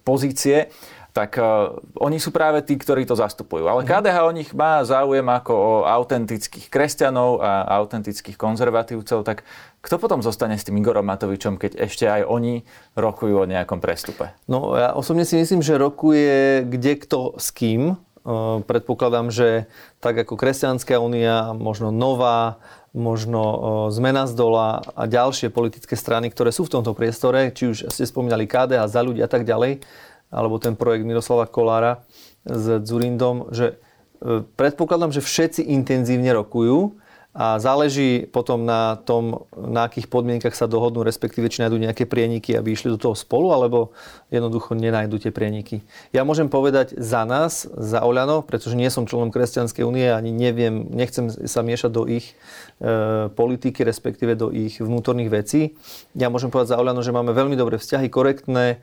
pozície, 0.07 0.71
tak 1.16 1.35
uh, 1.40 1.75
oni 1.99 2.23
sú 2.23 2.31
práve 2.31 2.62
tí, 2.62 2.79
ktorí 2.79 3.03
to 3.03 3.18
zastupujú. 3.18 3.66
Ale 3.66 3.83
mhm. 3.83 3.88
KDH 3.90 4.18
o 4.23 4.33
nich 4.33 4.51
má 4.55 4.85
záujem 4.87 5.27
ako 5.27 5.53
o 5.55 5.73
autentických 5.83 6.71
kresťanov 6.71 7.42
a 7.42 7.66
autentických 7.83 8.38
konzervatívcov, 8.38 9.27
tak 9.27 9.42
kto 9.79 9.99
potom 9.99 10.21
zostane 10.23 10.59
s 10.59 10.66
tým 10.66 10.79
Igorom 10.83 11.07
Matovičom, 11.07 11.55
keď 11.55 11.79
ešte 11.87 12.11
aj 12.11 12.27
oni 12.27 12.66
rokujú 12.99 13.47
o 13.47 13.51
nejakom 13.51 13.79
prestupe? 13.79 14.35
No 14.51 14.75
ja 14.75 14.90
osobne 14.94 15.23
si 15.23 15.38
myslím, 15.38 15.62
že 15.62 15.79
rokuje 15.79 16.66
kde 16.66 16.92
kto 16.99 17.38
s 17.38 17.55
kým. 17.55 17.94
Uh, 18.29 18.61
predpokladám, 18.61 19.33
že 19.33 19.73
tak 20.05 20.21
ako 20.21 20.37
Kresťanská 20.37 21.01
únia, 21.01 21.57
možno 21.57 21.88
Nová, 21.88 22.61
možno 22.93 23.41
uh, 23.41 23.59
Zmena 23.88 24.29
z 24.29 24.37
dola 24.37 24.85
a 24.93 25.09
ďalšie 25.09 25.49
politické 25.49 25.97
strany, 25.97 26.29
ktoré 26.29 26.53
sú 26.53 26.69
v 26.69 26.77
tomto 26.77 26.93
priestore, 26.93 27.49
či 27.57 27.73
už 27.73 27.88
ste 27.88 28.05
spomínali 28.05 28.45
KDH, 28.45 28.85
za 28.85 29.01
ľudí 29.01 29.25
a 29.25 29.33
tak 29.33 29.49
ďalej, 29.49 29.81
alebo 30.29 30.61
ten 30.61 30.77
projekt 30.77 31.09
Miroslava 31.09 31.49
Kolára 31.49 32.05
s 32.45 32.85
Zurindom, 32.85 33.49
že 33.49 33.81
e, 34.21 34.45
predpokladám, 34.45 35.09
že 35.09 35.25
všetci 35.25 35.64
intenzívne 35.64 36.29
rokujú 36.37 37.01
a 37.38 37.62
záleží 37.62 38.27
potom 38.27 38.66
na 38.66 38.98
tom, 38.98 39.46
na 39.55 39.87
akých 39.87 40.11
podmienkach 40.11 40.59
sa 40.59 40.66
dohodnú, 40.66 41.07
respektíve 41.07 41.46
či 41.46 41.62
nájdú 41.62 41.79
nejaké 41.79 42.03
prieniky, 42.03 42.59
aby 42.59 42.74
išli 42.74 42.90
do 42.90 42.98
toho 42.98 43.14
spolu, 43.14 43.55
alebo 43.55 43.94
jednoducho 44.27 44.74
nenajdu 44.74 45.22
tie 45.22 45.31
prieniky. 45.31 45.87
Ja 46.11 46.27
môžem 46.27 46.51
povedať 46.51 46.98
za 46.98 47.22
nás, 47.22 47.70
za 47.70 48.03
Oľano, 48.03 48.42
pretože 48.42 48.74
nie 48.74 48.90
som 48.90 49.07
členom 49.07 49.31
Kresťanskej 49.31 49.87
únie, 49.87 50.11
ani 50.11 50.35
neviem, 50.35 50.90
nechcem 50.90 51.31
sa 51.31 51.62
miešať 51.62 51.90
do 51.94 52.11
ich 52.11 52.35
e, 52.83 53.31
politiky, 53.31 53.87
respektíve 53.87 54.35
do 54.35 54.51
ich 54.51 54.83
vnútorných 54.83 55.31
vecí. 55.31 55.79
Ja 56.18 56.35
môžem 56.35 56.51
povedať 56.51 56.74
za 56.74 56.81
Oľano, 56.83 57.07
že 57.07 57.14
máme 57.14 57.31
veľmi 57.31 57.55
dobré 57.55 57.79
vzťahy, 57.79 58.11
korektné, 58.11 58.83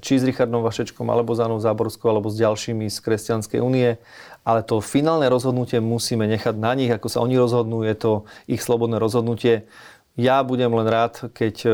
či 0.00 0.16
s 0.16 0.24
Richardom 0.24 0.64
Vašečkom, 0.64 1.04
alebo 1.10 1.36
s 1.36 1.40
Anou 1.42 1.60
Záborskou, 1.60 2.08
alebo 2.08 2.32
s 2.32 2.40
ďalšími 2.40 2.88
z 2.88 2.98
Kresťanskej 3.02 3.60
únie. 3.60 4.00
Ale 4.42 4.64
to 4.64 4.80
finálne 4.80 5.28
rozhodnutie 5.28 5.82
musíme 5.82 6.24
nechať 6.24 6.56
na 6.56 6.72
nich, 6.72 6.88
ako 6.88 7.08
sa 7.12 7.20
oni 7.20 7.36
rozhodnú, 7.36 7.84
je 7.84 7.94
to 7.98 8.12
ich 8.48 8.62
slobodné 8.64 8.96
rozhodnutie. 8.96 9.68
Ja 10.16 10.40
budem 10.44 10.72
len 10.72 10.88
rád, 10.88 11.28
keď 11.36 11.56
e, 11.64 11.70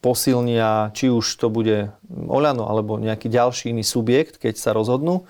posilnia, 0.00 0.92
či 0.96 1.08
už 1.12 1.24
to 1.36 1.48
bude 1.52 1.92
Oľano, 2.08 2.68
alebo 2.68 3.00
nejaký 3.00 3.28
ďalší 3.28 3.72
iný 3.72 3.84
subjekt, 3.84 4.40
keď 4.40 4.56
sa 4.56 4.70
rozhodnú. 4.72 5.24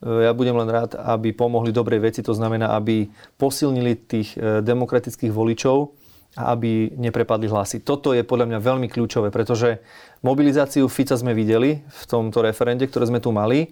E, 0.00 0.24
ja 0.24 0.32
budem 0.36 0.56
len 0.56 0.68
rád, 0.68 0.96
aby 0.96 1.32
pomohli 1.32 1.72
dobrej 1.72 2.12
veci, 2.12 2.20
to 2.20 2.36
znamená, 2.36 2.76
aby 2.76 3.08
posilnili 3.40 3.92
tých 4.04 4.36
e, 4.36 4.60
demokratických 4.60 5.32
voličov, 5.32 6.03
a 6.34 6.54
aby 6.54 6.90
neprepadli 6.98 7.46
hlasy. 7.46 7.82
Toto 7.82 8.10
je 8.10 8.26
podľa 8.26 8.50
mňa 8.50 8.58
veľmi 8.58 8.88
kľúčové, 8.90 9.30
pretože 9.30 9.78
mobilizáciu 10.26 10.90
Fica 10.90 11.14
sme 11.14 11.30
videli 11.30 11.82
v 11.86 12.02
tomto 12.10 12.42
referende, 12.42 12.90
ktoré 12.90 13.06
sme 13.06 13.22
tu 13.22 13.30
mali. 13.30 13.70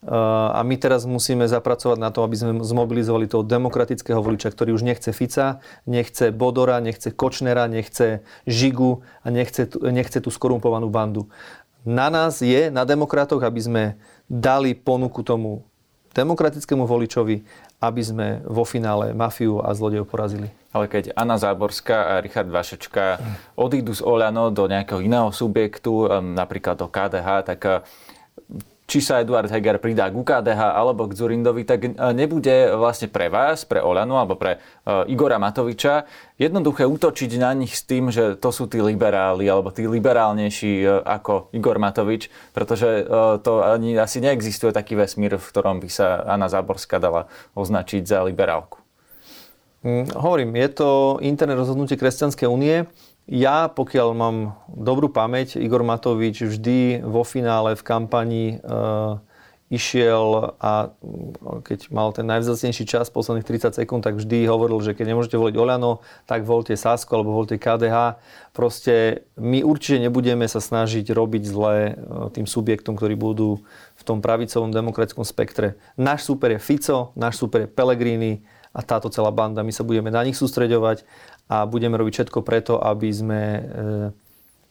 Uh, 0.00 0.48
a 0.56 0.64
my 0.64 0.80
teraz 0.80 1.04
musíme 1.04 1.44
zapracovať 1.44 2.00
na 2.00 2.08
to, 2.08 2.24
aby 2.24 2.32
sme 2.32 2.64
zmobilizovali 2.64 3.28
toho 3.28 3.44
demokratického 3.44 4.24
voliča, 4.24 4.48
ktorý 4.48 4.72
už 4.72 4.80
nechce 4.80 5.12
Fica, 5.12 5.60
nechce 5.84 6.32
Bodora, 6.32 6.80
nechce 6.80 7.12
Kočnera, 7.12 7.68
nechce 7.68 8.24
Žigu 8.48 9.04
a 9.20 9.28
nechce, 9.28 9.68
nechce 9.92 10.24
tú 10.24 10.32
skorumpovanú 10.32 10.88
bandu. 10.88 11.28
Na 11.84 12.08
nás 12.08 12.40
je, 12.40 12.72
na 12.72 12.88
demokratoch, 12.88 13.44
aby 13.44 13.60
sme 13.60 13.84
dali 14.24 14.72
ponuku 14.72 15.20
tomu 15.20 15.68
demokratickému 16.16 16.88
voličovi, 16.88 17.44
aby 17.84 18.02
sme 18.04 18.26
vo 18.48 18.64
finále 18.64 19.12
mafiu 19.12 19.60
a 19.60 19.72
zlodejov 19.76 20.08
porazili. 20.08 20.59
Ale 20.70 20.86
keď 20.86 21.10
Anna 21.18 21.34
Záborská 21.34 22.14
a 22.14 22.22
Richard 22.22 22.46
Vašečka 22.46 23.18
odídu 23.58 23.90
z 23.90 24.06
Oľano 24.06 24.54
do 24.54 24.70
nejakého 24.70 25.02
iného 25.02 25.34
subjektu, 25.34 26.06
napríklad 26.22 26.78
do 26.78 26.86
KDH, 26.86 27.28
tak 27.42 27.60
či 28.90 28.98
sa 28.98 29.22
Eduard 29.22 29.46
Heger 29.46 29.78
pridá 29.78 30.10
k 30.10 30.18
UKDH 30.18 30.74
alebo 30.74 31.06
k 31.06 31.14
Zurindovi, 31.14 31.62
tak 31.62 31.94
nebude 31.94 32.74
vlastne 32.74 33.06
pre 33.06 33.30
vás, 33.30 33.62
pre 33.62 33.78
Oľanu 33.78 34.18
alebo 34.18 34.34
pre 34.34 34.58
Igora 35.06 35.38
Matoviča 35.38 36.10
jednoduché 36.42 36.90
útočiť 36.90 37.38
na 37.38 37.54
nich 37.54 37.78
s 37.78 37.86
tým, 37.86 38.10
že 38.10 38.34
to 38.34 38.50
sú 38.50 38.66
tí 38.66 38.82
liberáli 38.82 39.46
alebo 39.46 39.70
tí 39.70 39.86
liberálnejší 39.86 41.06
ako 41.06 41.54
Igor 41.54 41.78
Matovič, 41.78 42.34
pretože 42.50 43.06
to 43.46 43.62
ani 43.62 43.94
asi 43.94 44.18
neexistuje 44.18 44.74
taký 44.74 44.98
vesmír, 44.98 45.38
v 45.38 45.50
ktorom 45.54 45.78
by 45.78 45.86
sa 45.86 46.26
Anna 46.26 46.50
Záborská 46.50 46.98
dala 46.98 47.30
označiť 47.54 48.02
za 48.02 48.26
liberálku. 48.26 48.79
Hm, 49.80 50.12
hovorím, 50.12 50.60
je 50.60 50.68
to 50.76 50.88
interné 51.24 51.56
rozhodnutie 51.56 51.96
Kresťanskej 51.96 52.44
únie. 52.44 52.84
Ja, 53.24 53.64
pokiaľ 53.72 54.08
mám 54.12 54.36
dobrú 54.68 55.08
pamäť, 55.08 55.56
Igor 55.56 55.80
Matovič 55.80 56.44
vždy 56.44 57.00
vo 57.00 57.24
finále 57.24 57.72
v 57.72 57.86
kampani 57.86 58.44
e, 58.60 58.76
išiel 59.72 60.52
a 60.60 60.92
hm, 60.92 61.64
keď 61.64 61.88
mal 61.96 62.12
ten 62.12 62.28
najvzácnejší 62.28 62.84
čas, 62.84 63.08
posledných 63.08 63.48
30 63.48 63.72
sekúnd, 63.72 64.04
tak 64.04 64.20
vždy 64.20 64.44
hovoril, 64.44 64.84
že 64.84 64.92
keď 64.92 65.16
nemôžete 65.16 65.40
voliť 65.40 65.56
Oľano, 65.56 66.04
tak 66.28 66.44
voľte 66.44 66.76
Sasko 66.76 67.16
alebo 67.16 67.32
voľte 67.32 67.56
KDH. 67.56 68.20
Proste 68.52 69.24
my 69.40 69.64
určite 69.64 70.04
nebudeme 70.04 70.44
sa 70.44 70.60
snažiť 70.60 71.08
robiť 71.08 71.42
zle 71.48 71.76
e, 71.88 71.92
tým 72.36 72.44
subjektom, 72.44 73.00
ktorí 73.00 73.16
budú 73.16 73.64
v 73.96 74.02
tom 74.04 74.20
pravicovom 74.20 74.76
demokratickom 74.76 75.24
spektre. 75.24 75.80
Náš 75.96 76.28
super 76.28 76.52
je 76.52 76.60
Fico, 76.60 77.16
náš 77.16 77.40
super 77.40 77.64
je 77.64 77.72
Pellegrini, 77.72 78.44
a 78.70 78.80
táto 78.80 79.10
celá 79.10 79.34
banda. 79.34 79.66
My 79.66 79.74
sa 79.74 79.82
budeme 79.82 80.08
na 80.14 80.22
nich 80.22 80.38
sústreďovať 80.38 81.02
a 81.50 81.66
budeme 81.66 81.98
robiť 81.98 82.12
všetko 82.22 82.40
preto, 82.46 82.78
aby 82.78 83.08
sme 83.10 83.40
e, 83.42 83.62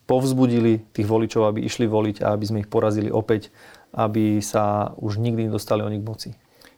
povzbudili 0.07 0.89
tých 0.95 1.07
voličov, 1.07 1.45
aby 1.45 1.63
išli 1.67 1.85
voliť 1.85 2.23
a 2.23 2.33
aby 2.33 2.45
sme 2.47 2.59
ich 2.63 2.71
porazili 2.71 3.11
opäť, 3.11 3.51
aby 3.93 4.39
sa 4.39 4.95
už 4.97 5.19
nikdy 5.19 5.51
nedostali 5.51 5.83
oni 5.83 5.99
k 5.99 6.07
moci 6.07 6.29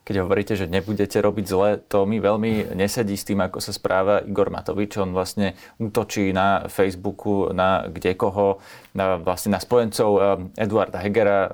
keď 0.02 0.26
hovoríte, 0.26 0.58
že 0.58 0.66
nebudete 0.66 1.14
robiť 1.22 1.46
zle, 1.46 1.78
to 1.78 2.02
mi 2.10 2.18
veľmi 2.18 2.74
nesedí 2.74 3.14
s 3.14 3.22
tým, 3.22 3.38
ako 3.38 3.62
sa 3.62 3.70
správa 3.70 4.18
Igor 4.26 4.50
Matovič. 4.50 4.98
On 4.98 5.14
vlastne 5.14 5.54
útočí 5.78 6.34
na 6.34 6.66
Facebooku, 6.66 7.54
na 7.54 7.86
kdekoho, 7.86 8.58
na, 8.98 9.22
vlastne 9.22 9.54
na 9.54 9.60
spojencov 9.62 10.10
eh, 10.18 10.66
Eduarda 10.66 10.98
Hegera, 10.98 11.40
eh, 11.46 11.50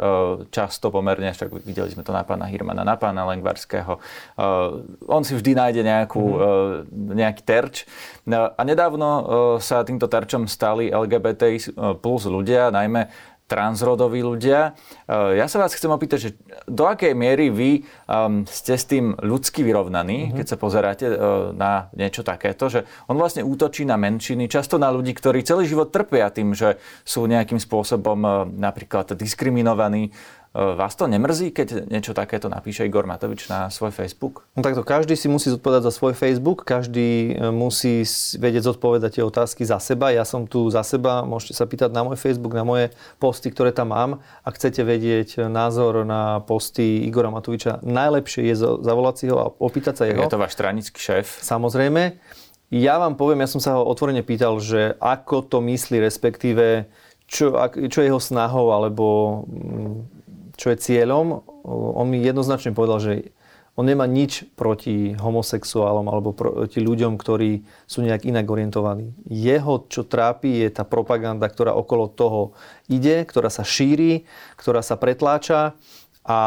často 0.48 0.88
pomerne, 0.88 1.28
však 1.36 1.60
videli 1.60 1.92
sme 1.92 2.00
to 2.00 2.16
na 2.16 2.24
pána 2.24 2.48
Hirmana, 2.48 2.88
na 2.88 2.96
pána 2.96 3.28
Lengvarského. 3.28 4.00
Eh, 4.00 5.12
on 5.12 5.22
si 5.28 5.36
vždy 5.36 5.52
nájde 5.52 5.82
nejakú, 5.84 6.24
mm. 6.24 7.14
nejaký 7.20 7.42
terč. 7.44 7.84
A 8.28 8.60
nedávno 8.60 9.08
sa 9.56 9.80
týmto 9.88 10.04
terčom 10.04 10.44
stali 10.44 10.92
LGBT 10.92 11.56
plus 11.96 12.28
ľudia, 12.28 12.68
najmä 12.68 13.08
transrodoví 13.48 14.20
ľudia. 14.20 14.76
Eh, 15.08 15.40
ja 15.40 15.48
sa 15.48 15.58
vás 15.58 15.72
chcem 15.72 15.88
opýtať, 15.88 16.18
že 16.20 16.30
do 16.68 16.84
akej 16.84 17.16
miery 17.16 17.48
vy 17.48 17.70
um, 18.04 18.44
ste 18.44 18.76
s 18.76 18.84
tým 18.84 19.16
ľudsky 19.16 19.64
vyrovnaní, 19.64 20.28
mm-hmm. 20.28 20.36
keď 20.36 20.46
sa 20.46 20.60
pozeráte 20.60 21.06
uh, 21.08 21.16
na 21.56 21.88
niečo 21.96 22.20
takéto, 22.20 22.68
že 22.68 22.84
on 23.08 23.16
vlastne 23.16 23.40
útočí 23.40 23.88
na 23.88 23.96
menšiny, 23.96 24.52
často 24.52 24.76
na 24.76 24.92
ľudí, 24.92 25.16
ktorí 25.16 25.40
celý 25.40 25.64
život 25.64 25.88
trpia 25.88 26.28
tým, 26.28 26.52
že 26.52 26.76
sú 27.08 27.24
nejakým 27.24 27.56
spôsobom 27.56 28.18
uh, 28.20 28.44
napríklad 28.44 29.16
diskriminovaní, 29.16 30.12
E, 30.12 30.37
vás 30.58 30.98
to 30.98 31.06
nemrzí, 31.06 31.54
keď 31.54 31.86
niečo 31.86 32.16
takéto 32.16 32.50
napíše 32.50 32.82
Igor 32.82 33.06
Matovič 33.06 33.46
na 33.46 33.70
svoj 33.70 33.94
Facebook? 33.94 34.42
No 34.58 34.66
takto, 34.66 34.82
každý 34.82 35.14
si 35.14 35.30
musí 35.30 35.54
zodpovedať 35.54 35.86
za 35.86 35.92
svoj 35.94 36.18
Facebook, 36.18 36.66
každý 36.66 37.38
e, 37.38 37.54
musí 37.54 38.02
vedieť 38.34 38.66
zodpovedať 38.66 39.20
tie 39.20 39.24
otázky 39.24 39.62
za 39.62 39.78
seba. 39.78 40.10
Ja 40.10 40.26
som 40.26 40.50
tu 40.50 40.66
za 40.72 40.82
seba, 40.82 41.22
môžete 41.22 41.54
sa 41.54 41.64
pýtať 41.68 41.94
na 41.94 42.02
môj 42.02 42.18
Facebook, 42.18 42.58
na 42.58 42.66
moje 42.66 42.90
posty, 43.22 43.54
ktoré 43.54 43.70
tam 43.70 43.94
mám. 43.94 44.18
Ak 44.42 44.58
chcete 44.58 44.82
vedieť 44.82 45.46
názor 45.46 46.02
na 46.02 46.42
posty 46.42 47.06
Igora 47.06 47.30
Matoviča, 47.30 47.78
najlepšie 47.86 48.50
je 48.50 48.54
zavolať 48.82 49.14
si 49.14 49.24
ho 49.30 49.36
a 49.38 49.46
opýtať 49.62 49.94
sa 49.94 50.04
jeho. 50.10 50.26
Je 50.26 50.32
to 50.32 50.42
váš 50.42 50.58
stranický 50.58 50.98
šéf? 50.98 51.38
Samozrejme. 51.44 52.18
Ja 52.68 53.00
vám 53.00 53.16
poviem, 53.16 53.40
ja 53.40 53.48
som 53.48 53.64
sa 53.64 53.80
ho 53.80 53.86
otvorene 53.88 54.20
pýtal, 54.20 54.60
že 54.60 54.92
ako 55.00 55.40
to 55.48 55.64
myslí, 55.64 56.04
respektíve 56.04 56.84
čo, 57.28 57.52
čo 57.88 57.98
je 58.00 58.08
jeho 58.08 58.20
snahou, 58.20 58.72
alebo 58.72 59.06
mm, 59.48 60.18
čo 60.58 60.74
je 60.74 60.82
cieľom, 60.82 61.46
on 61.64 62.06
mi 62.10 62.18
jednoznačne 62.18 62.74
povedal, 62.74 62.98
že 62.98 63.12
on 63.78 63.86
nemá 63.86 64.10
nič 64.10 64.42
proti 64.58 65.14
homosexuálom 65.14 66.10
alebo 66.10 66.34
proti 66.34 66.82
ľuďom, 66.82 67.14
ktorí 67.14 67.62
sú 67.86 68.02
nejak 68.02 68.26
inak 68.26 68.50
orientovaní. 68.50 69.14
Jeho, 69.30 69.86
čo 69.86 70.02
trápi, 70.02 70.66
je 70.66 70.74
tá 70.74 70.82
propaganda, 70.82 71.46
ktorá 71.46 71.78
okolo 71.78 72.10
toho 72.10 72.58
ide, 72.90 73.22
ktorá 73.22 73.54
sa 73.54 73.62
šíri, 73.62 74.26
ktorá 74.58 74.82
sa 74.82 74.98
pretláča 74.98 75.78
a 76.28 76.38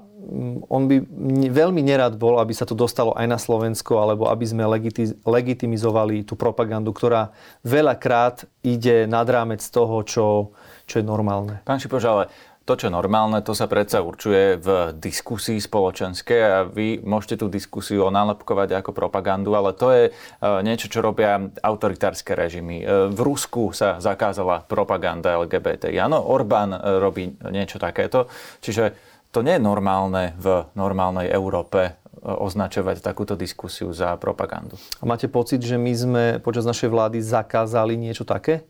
mm, 0.00 0.66
on 0.66 0.82
by 0.90 0.96
veľmi 1.52 1.78
nerad 1.84 2.18
bol, 2.18 2.42
aby 2.42 2.50
sa 2.50 2.66
to 2.66 2.74
dostalo 2.74 3.14
aj 3.14 3.26
na 3.30 3.38
Slovensko, 3.38 4.02
alebo 4.02 4.26
aby 4.26 4.48
sme 4.48 4.66
legitimizovali 5.22 6.26
tú 6.26 6.40
propagandu, 6.40 6.90
ktorá 6.90 7.30
veľakrát 7.62 8.48
ide 8.66 9.06
nad 9.06 9.28
rámec 9.30 9.62
toho, 9.62 10.02
čo, 10.02 10.26
čo 10.90 10.94
je 10.98 11.04
normálne. 11.06 11.62
Pán 11.62 11.78
Šipoš, 11.78 12.04
ale 12.08 12.24
to, 12.68 12.76
čo 12.76 12.92
normálne, 12.92 13.40
to 13.40 13.56
sa 13.56 13.64
predsa 13.64 14.04
určuje 14.04 14.60
v 14.60 14.92
diskusii 14.92 15.56
spoločenskej 15.56 16.40
a 16.44 16.68
vy 16.68 17.00
môžete 17.00 17.40
tú 17.40 17.48
diskusiu 17.48 18.04
onálepkovať 18.12 18.84
ako 18.84 18.92
propagandu, 18.92 19.56
ale 19.56 19.72
to 19.72 19.88
je 19.88 20.04
e, 20.06 20.10
niečo, 20.60 20.92
čo 20.92 21.00
robia 21.00 21.40
autoritárske 21.64 22.36
režimy. 22.36 22.84
E, 22.84 23.08
v 23.08 23.20
Rusku 23.24 23.72
sa 23.72 23.96
zakázala 23.96 24.68
propaganda 24.68 25.40
LGBT. 25.40 25.88
Áno, 25.96 26.20
Orbán 26.20 26.76
e, 26.76 27.00
robí 27.00 27.32
niečo 27.48 27.80
takéto. 27.80 28.28
Čiže 28.60 28.92
to 29.32 29.40
nie 29.40 29.56
je 29.56 29.64
normálne 29.64 30.36
v 30.36 30.68
normálnej 30.76 31.32
Európe 31.32 31.96
označovať 32.20 33.00
takúto 33.00 33.38
diskusiu 33.38 33.94
za 33.96 34.12
propagandu. 34.20 34.76
A 35.00 35.08
máte 35.08 35.30
pocit, 35.30 35.62
že 35.62 35.78
my 35.80 35.92
sme 35.94 36.24
počas 36.42 36.66
našej 36.66 36.90
vlády 36.90 37.18
zakázali 37.22 37.94
niečo 37.94 38.26
také? 38.28 38.66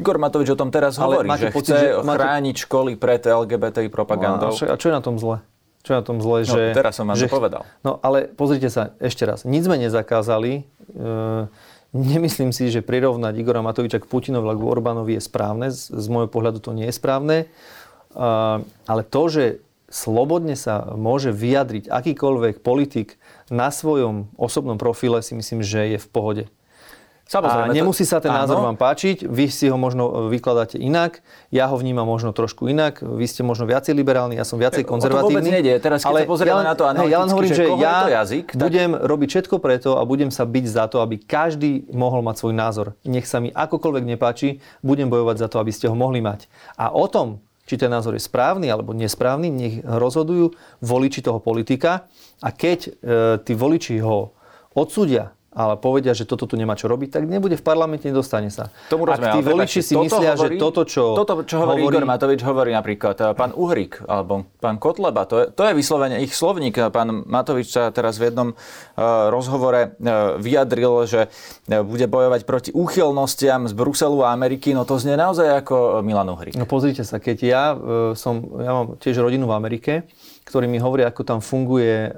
Igor 0.00 0.16
Matovič 0.16 0.48
o 0.48 0.56
tom 0.56 0.72
teraz 0.72 0.96
Ale 0.96 1.20
hovorí, 1.20 1.28
že 1.36 1.52
pocit, 1.52 1.76
chce 1.76 1.76
že 1.76 1.88
máte... 2.00 2.16
chrániť 2.24 2.56
školy 2.64 2.92
pred 2.96 3.20
LGBTI 3.20 3.92
propagandou. 3.92 4.50
No, 4.50 4.72
a 4.72 4.74
čo 4.80 4.88
je 4.88 4.94
na 4.96 5.04
tom 5.04 5.20
zle? 5.20 5.44
Čo 5.80 5.90
je 5.92 5.96
na 5.96 6.04
tom 6.04 6.18
zle, 6.20 6.44
no, 6.44 6.48
že... 6.48 6.62
teraz 6.76 6.92
som 6.96 7.04
vám 7.08 7.16
že, 7.16 7.28
to 7.28 7.36
povedal. 7.36 7.62
No 7.84 8.00
ale 8.00 8.28
pozrite 8.28 8.68
sa 8.72 8.96
ešte 9.00 9.24
raz. 9.24 9.48
Nic 9.48 9.64
sme 9.64 9.80
nezakázali. 9.80 10.52
E, 10.60 10.62
nemyslím 11.92 12.52
si, 12.52 12.68
že 12.68 12.84
prirovnať 12.84 13.36
Igora 13.40 13.64
Matoviča 13.64 14.00
k 14.00 14.08
Putinovi 14.08 14.44
alebo 14.44 14.68
k 14.68 14.72
Orbánovi 14.76 15.12
je 15.16 15.22
správne. 15.24 15.72
Z, 15.72 15.92
z 15.92 16.06
môjho 16.12 16.28
pohľadu 16.28 16.60
to 16.60 16.76
nie 16.76 16.88
je 16.88 16.94
správne. 16.96 17.36
E, 17.44 17.46
ale 18.64 19.02
to, 19.08 19.22
že 19.32 19.44
slobodne 19.88 20.54
sa 20.54 20.94
môže 20.94 21.32
vyjadriť 21.32 21.88
akýkoľvek 21.88 22.60
politik 22.60 23.16
na 23.48 23.72
svojom 23.72 24.30
osobnom 24.38 24.76
profile, 24.76 25.24
si 25.24 25.32
myslím, 25.32 25.64
že 25.64 25.96
je 25.96 25.98
v 25.98 26.08
pohode. 26.08 26.44
Samozrejme, 27.30 27.70
a 27.70 27.78
nemusí 27.78 28.02
sa 28.02 28.18
ten 28.18 28.34
názor 28.34 28.58
áno. 28.58 28.74
vám 28.74 28.78
páčiť, 28.82 29.22
vy 29.22 29.46
si 29.54 29.70
ho 29.70 29.78
možno 29.78 30.26
e, 30.26 30.34
vykladáte 30.34 30.82
inak, 30.82 31.22
ja 31.54 31.70
ho 31.70 31.78
vnímam 31.78 32.02
možno 32.02 32.34
trošku 32.34 32.66
inak, 32.66 33.06
vy 33.06 33.22
ste 33.30 33.46
možno 33.46 33.70
viacej 33.70 33.94
liberálni, 33.94 34.34
ja 34.34 34.42
som 34.42 34.58
viacej 34.58 34.82
konzervatívny. 34.82 35.22
O 35.22 35.30
to 35.30 35.34
vôbec 35.38 35.46
nejde. 35.46 35.78
Teraz 35.78 36.02
keď 36.02 36.10
ale 36.10 36.20
sa 36.26 36.26
pozrieme 36.26 36.66
ja 36.66 36.66
na 36.66 36.74
to 36.74 36.90
analyticky, 36.90 37.14
ja 37.14 37.18
len 37.22 37.30
hovorím, 37.30 37.50
že, 37.54 37.54
že 37.54 37.66
ja 37.78 37.94
to 38.02 38.10
jazyk, 38.10 38.46
tak... 38.50 38.58
budem 38.66 38.90
robiť 38.98 39.28
všetko 39.30 39.56
preto 39.62 39.90
a 39.94 40.02
budem 40.02 40.34
sa 40.34 40.42
byť 40.42 40.64
za 40.66 40.84
to, 40.90 40.98
aby 41.06 41.22
každý 41.22 41.86
mohol 41.94 42.26
mať 42.26 42.42
svoj 42.42 42.54
názor. 42.58 42.86
Nech 43.06 43.30
sa 43.30 43.38
mi 43.38 43.54
akokoľvek 43.54 44.04
nepáči, 44.10 44.58
budem 44.82 45.06
bojovať 45.06 45.46
za 45.46 45.46
to, 45.46 45.62
aby 45.62 45.70
ste 45.70 45.86
ho 45.86 45.94
mohli 45.94 46.18
mať. 46.18 46.50
A 46.82 46.90
o 46.90 47.06
tom, 47.06 47.38
či 47.62 47.78
ten 47.78 47.94
názor 47.94 48.18
je 48.18 48.26
správny 48.26 48.66
alebo 48.66 48.90
nesprávny, 48.90 49.54
nech 49.54 49.74
rozhodujú 49.86 50.50
voliči 50.82 51.22
toho 51.22 51.38
politika. 51.38 52.10
A 52.42 52.50
keď 52.50 52.78
e, 52.82 52.90
tí 53.46 53.54
voliči 53.54 54.02
ho 54.02 54.34
odsúdia 54.74 55.30
ale 55.50 55.74
povedia, 55.82 56.14
že 56.14 56.30
toto 56.30 56.46
tu 56.46 56.54
nemá 56.54 56.78
čo 56.78 56.86
robiť, 56.86 57.10
tak 57.10 57.22
nebude 57.26 57.58
v 57.58 57.64
parlamente, 57.66 58.06
nedostane 58.06 58.54
sa. 58.54 58.70
Tomu 58.86 59.10
rozumiem, 59.10 59.34
Ak 59.34 59.34
tí 59.34 59.42
voliči 59.42 59.80
si 59.82 59.94
myslia, 59.98 60.38
hovorí, 60.38 60.54
že 60.54 60.62
toto, 60.62 60.80
čo 60.86 61.18
Toto, 61.18 61.42
čo 61.42 61.66
hovorí, 61.66 61.82
hovorí 61.82 61.98
Igor 61.98 62.06
Matovič, 62.06 62.40
hovorí 62.46 62.70
napríklad 62.70 63.16
eh, 63.18 63.34
pán 63.34 63.50
Uhrik 63.58 63.98
alebo 64.06 64.46
pán 64.62 64.78
Kotleba, 64.78 65.26
to 65.26 65.42
je, 65.42 65.44
to 65.50 65.66
je 65.66 65.72
vyslovene 65.74 66.22
ich 66.22 66.38
slovník. 66.38 66.78
Pán 66.94 67.26
Matovič 67.26 67.74
sa 67.74 67.90
teraz 67.90 68.22
v 68.22 68.30
jednom 68.30 68.54
uh, 68.54 69.28
rozhovore 69.34 69.90
uh, 69.90 70.38
vyjadril, 70.38 71.02
že 71.10 71.26
bude 71.66 72.06
bojovať 72.06 72.46
proti 72.46 72.70
úchylnostiam 72.70 73.66
z 73.66 73.74
Bruselu 73.74 74.22
a 74.22 74.30
Ameriky, 74.30 74.70
no 74.70 74.86
to 74.86 75.02
znie 75.02 75.18
naozaj 75.18 75.66
ako 75.66 75.98
Milan 76.06 76.30
Uhrik. 76.30 76.54
No 76.54 76.62
pozrite 76.62 77.02
sa, 77.02 77.18
keď 77.18 77.38
ja 77.42 77.64
som, 78.14 78.42
ja 78.58 78.70
mám 78.70 78.86
tiež 79.02 79.18
rodinu 79.18 79.50
v 79.50 79.54
Amerike, 79.54 79.92
ktorí 80.46 80.70
mi 80.70 80.78
hovoria, 80.78 81.10
ako 81.10 81.22
tam 81.26 81.40
funguje 81.42 82.10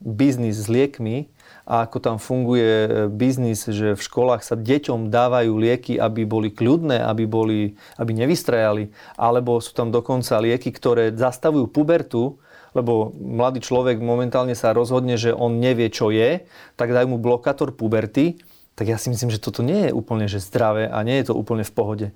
biznis 0.00 0.64
s 0.64 0.66
liekmi, 0.68 1.28
a 1.70 1.86
ako 1.86 2.02
tam 2.02 2.16
funguje 2.18 2.66
e, 2.66 2.88
biznis, 3.06 3.62
že 3.62 3.94
v 3.94 4.02
školách 4.02 4.42
sa 4.42 4.58
deťom 4.58 5.06
dávajú 5.06 5.54
lieky, 5.54 6.02
aby 6.02 6.26
boli 6.26 6.50
kľudné, 6.50 6.98
aby, 6.98 7.30
boli, 7.30 7.78
aby 7.94 8.10
nevystrajali, 8.10 8.90
alebo 9.14 9.62
sú 9.62 9.70
tam 9.78 9.94
dokonca 9.94 10.42
lieky, 10.42 10.74
ktoré 10.74 11.14
zastavujú 11.14 11.70
pubertu, 11.70 12.42
lebo 12.74 13.14
mladý 13.14 13.62
človek 13.62 14.02
momentálne 14.02 14.58
sa 14.58 14.74
rozhodne, 14.74 15.14
že 15.14 15.30
on 15.30 15.62
nevie, 15.62 15.86
čo 15.94 16.10
je, 16.10 16.42
tak 16.74 16.90
dajú 16.90 17.14
mu 17.14 17.18
blokátor 17.22 17.70
puberty, 17.70 18.42
tak 18.74 18.90
ja 18.90 18.98
si 18.98 19.12
myslím, 19.12 19.30
že 19.30 19.42
toto 19.42 19.62
nie 19.62 19.90
je 19.90 19.94
úplne 19.94 20.26
že 20.26 20.42
zdravé 20.42 20.90
a 20.90 20.98
nie 21.06 21.22
je 21.22 21.30
to 21.30 21.38
úplne 21.38 21.62
v 21.62 21.74
pohode. 21.74 22.06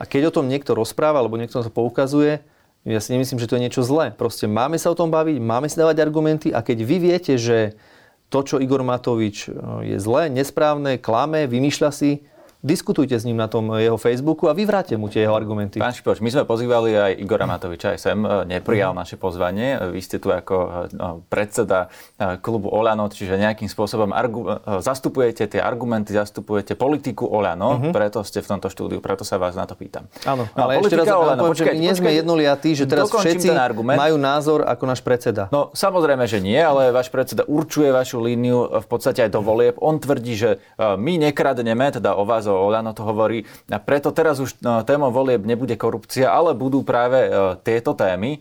A 0.00 0.08
keď 0.08 0.34
o 0.34 0.34
tom 0.40 0.50
niekto 0.50 0.74
rozpráva, 0.74 1.22
alebo 1.22 1.38
niekto 1.38 1.62
to 1.62 1.70
poukazuje, 1.70 2.42
ja 2.84 3.00
si 3.00 3.16
nemyslím, 3.16 3.40
že 3.40 3.48
to 3.48 3.56
je 3.56 3.64
niečo 3.64 3.82
zlé. 3.86 4.12
Proste 4.12 4.44
máme 4.44 4.76
sa 4.76 4.92
o 4.92 4.98
tom 4.98 5.08
baviť, 5.08 5.40
máme 5.40 5.72
si 5.72 5.80
dávať 5.80 6.04
argumenty 6.04 6.48
a 6.52 6.60
keď 6.60 6.78
vy 6.84 6.96
viete, 7.00 7.34
že 7.40 7.78
to, 8.28 8.38
čo 8.42 8.56
Igor 8.60 8.82
Matovič 8.82 9.46
e, 9.46 9.50
je 9.84 9.96
zlé, 10.00 10.28
nesprávne, 10.32 10.98
klame, 10.98 11.46
vymýšľa 11.48 11.90
si, 11.94 12.24
diskutujte 12.64 13.12
s 13.12 13.28
ním 13.28 13.36
na 13.36 13.44
tom 13.44 13.76
jeho 13.76 14.00
Facebooku 14.00 14.48
a 14.48 14.56
vyvráte 14.56 14.96
mu 14.96 15.12
tie 15.12 15.28
jeho 15.28 15.36
argumenty. 15.36 15.76
Pán 15.76 15.92
Šipoč, 15.92 16.24
my 16.24 16.32
sme 16.32 16.48
pozývali 16.48 16.96
aj 16.96 17.12
Igora 17.20 17.44
Matoviča, 17.44 17.92
aj 17.92 17.98
sem, 18.00 18.16
e, 18.24 18.48
neprijal 18.48 18.96
uh-huh. 18.96 19.04
naše 19.04 19.20
pozvanie. 19.20 19.76
Vy 19.92 20.00
ste 20.00 20.16
tu 20.16 20.32
ako 20.32 20.88
e, 20.88 20.96
no, 20.96 21.20
predseda 21.28 21.92
klubu 22.40 22.72
Olano, 22.72 23.12
čiže 23.12 23.36
nejakým 23.36 23.68
spôsobom 23.68 24.16
argu- 24.16 24.48
zastupujete 24.80 25.44
tie 25.44 25.60
argumenty, 25.60 26.16
zastupujete 26.16 26.72
politiku 26.72 27.28
Olano, 27.28 27.76
uh-huh. 27.76 27.92
preto 27.92 28.24
ste 28.24 28.40
v 28.40 28.56
tomto 28.56 28.72
štúdiu, 28.72 29.04
preto 29.04 29.28
sa 29.28 29.36
vás 29.36 29.52
na 29.52 29.68
to 29.68 29.76
pýtam. 29.76 30.08
Áno, 30.24 30.48
no, 30.48 30.60
ale 30.64 30.80
ešte 30.80 30.96
raz 30.96 31.12
Olano, 31.12 31.44
poviem, 31.44 31.52
počkať, 31.52 31.76
nie 31.76 31.92
sme 31.92 32.16
jednoliatí, 32.16 32.72
že 32.72 32.88
teraz 32.88 33.12
všetci 33.12 33.52
majú 33.84 34.16
názor 34.16 34.64
ako 34.64 34.84
náš 34.88 35.04
predseda. 35.04 35.52
No 35.52 35.68
samozrejme, 35.76 36.24
že 36.24 36.40
nie, 36.40 36.56
ale 36.56 36.88
váš 36.88 37.12
predseda 37.12 37.44
určuje 37.44 37.92
vašu 37.92 38.24
líniu 38.24 38.80
v 38.80 38.86
podstate 38.88 39.20
aj 39.20 39.36
do 39.36 39.44
volieb. 39.44 39.76
On 39.84 40.00
tvrdí, 40.00 40.32
že 40.32 40.50
my 40.80 41.20
nekradneme, 41.28 41.92
teda 41.92 42.16
o 42.16 42.24
vás, 42.24 42.46
to 42.54 42.70
Olano 42.70 42.94
to 42.94 43.02
hovorí. 43.02 43.42
A 43.66 43.82
preto 43.82 44.14
teraz 44.14 44.38
už 44.38 44.62
no, 44.62 44.86
témou 44.86 45.10
volieb 45.10 45.42
nebude 45.42 45.74
korupcia, 45.74 46.30
ale 46.30 46.54
budú 46.54 46.86
práve 46.86 47.26
e, 47.26 47.30
tieto 47.66 47.98
témy. 47.98 48.38
E, 48.38 48.40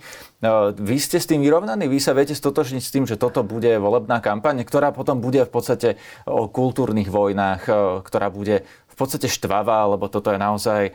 vy 0.78 0.98
ste 1.02 1.18
s 1.18 1.26
tým 1.26 1.42
vyrovnaní? 1.42 1.90
Vy 1.90 1.98
sa 1.98 2.14
viete 2.14 2.38
stotočniť 2.38 2.84
s 2.86 2.94
tým, 2.94 3.10
že 3.10 3.18
toto 3.18 3.42
bude 3.42 3.74
volebná 3.82 4.22
kampaň, 4.22 4.62
ktorá 4.62 4.94
potom 4.94 5.18
bude 5.18 5.42
v 5.42 5.52
podstate 5.52 5.90
o 6.30 6.46
kultúrnych 6.46 7.10
vojnách, 7.10 7.62
e, 7.66 7.74
ktorá 8.06 8.30
bude 8.30 8.62
v 8.94 8.96
podstate 8.96 9.26
štvavá, 9.26 9.90
lebo 9.90 10.06
toto 10.06 10.30
je 10.30 10.38
naozaj, 10.38 10.94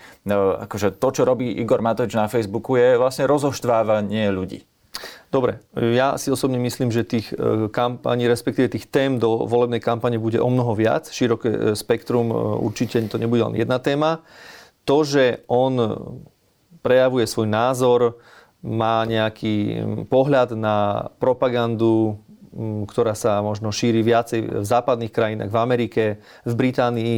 akože 0.70 0.94
to, 1.02 1.08
čo 1.10 1.26
robí 1.26 1.50
Igor 1.50 1.82
Matovič 1.82 2.14
na 2.14 2.30
Facebooku, 2.30 2.78
je 2.78 2.94
vlastne 2.94 3.26
rozoštvávanie 3.26 4.30
ľudí. 4.30 4.67
Dobre, 5.28 5.60
ja 5.76 6.16
si 6.16 6.32
osobne 6.32 6.56
myslím, 6.56 6.88
že 6.88 7.04
tých 7.04 7.36
e, 7.36 7.68
kampaní, 7.68 8.24
respektíve 8.24 8.72
tých 8.72 8.88
tém 8.88 9.20
do 9.20 9.44
volebnej 9.44 9.76
kampane 9.76 10.16
bude 10.16 10.40
o 10.40 10.48
mnoho 10.48 10.72
viac. 10.72 11.12
Široké 11.12 11.50
e, 11.52 11.58
spektrum, 11.76 12.32
e, 12.32 12.34
určite 12.64 12.96
to 13.12 13.20
nebude 13.20 13.44
len 13.44 13.60
jedna 13.60 13.76
téma. 13.76 14.24
To, 14.88 15.04
že 15.04 15.44
on 15.52 15.76
prejavuje 16.80 17.28
svoj 17.28 17.44
názor, 17.44 18.00
má 18.64 19.04
nejaký 19.04 19.84
pohľad 20.08 20.56
na 20.56 21.08
propagandu, 21.20 22.16
ktorá 22.88 23.12
sa 23.12 23.44
možno 23.44 23.68
šíri 23.68 24.00
viacej 24.00 24.64
v 24.64 24.64
západných 24.64 25.12
krajinách, 25.12 25.52
v 25.52 25.60
Amerike, 25.60 26.04
v 26.48 26.52
Británii 26.56 27.16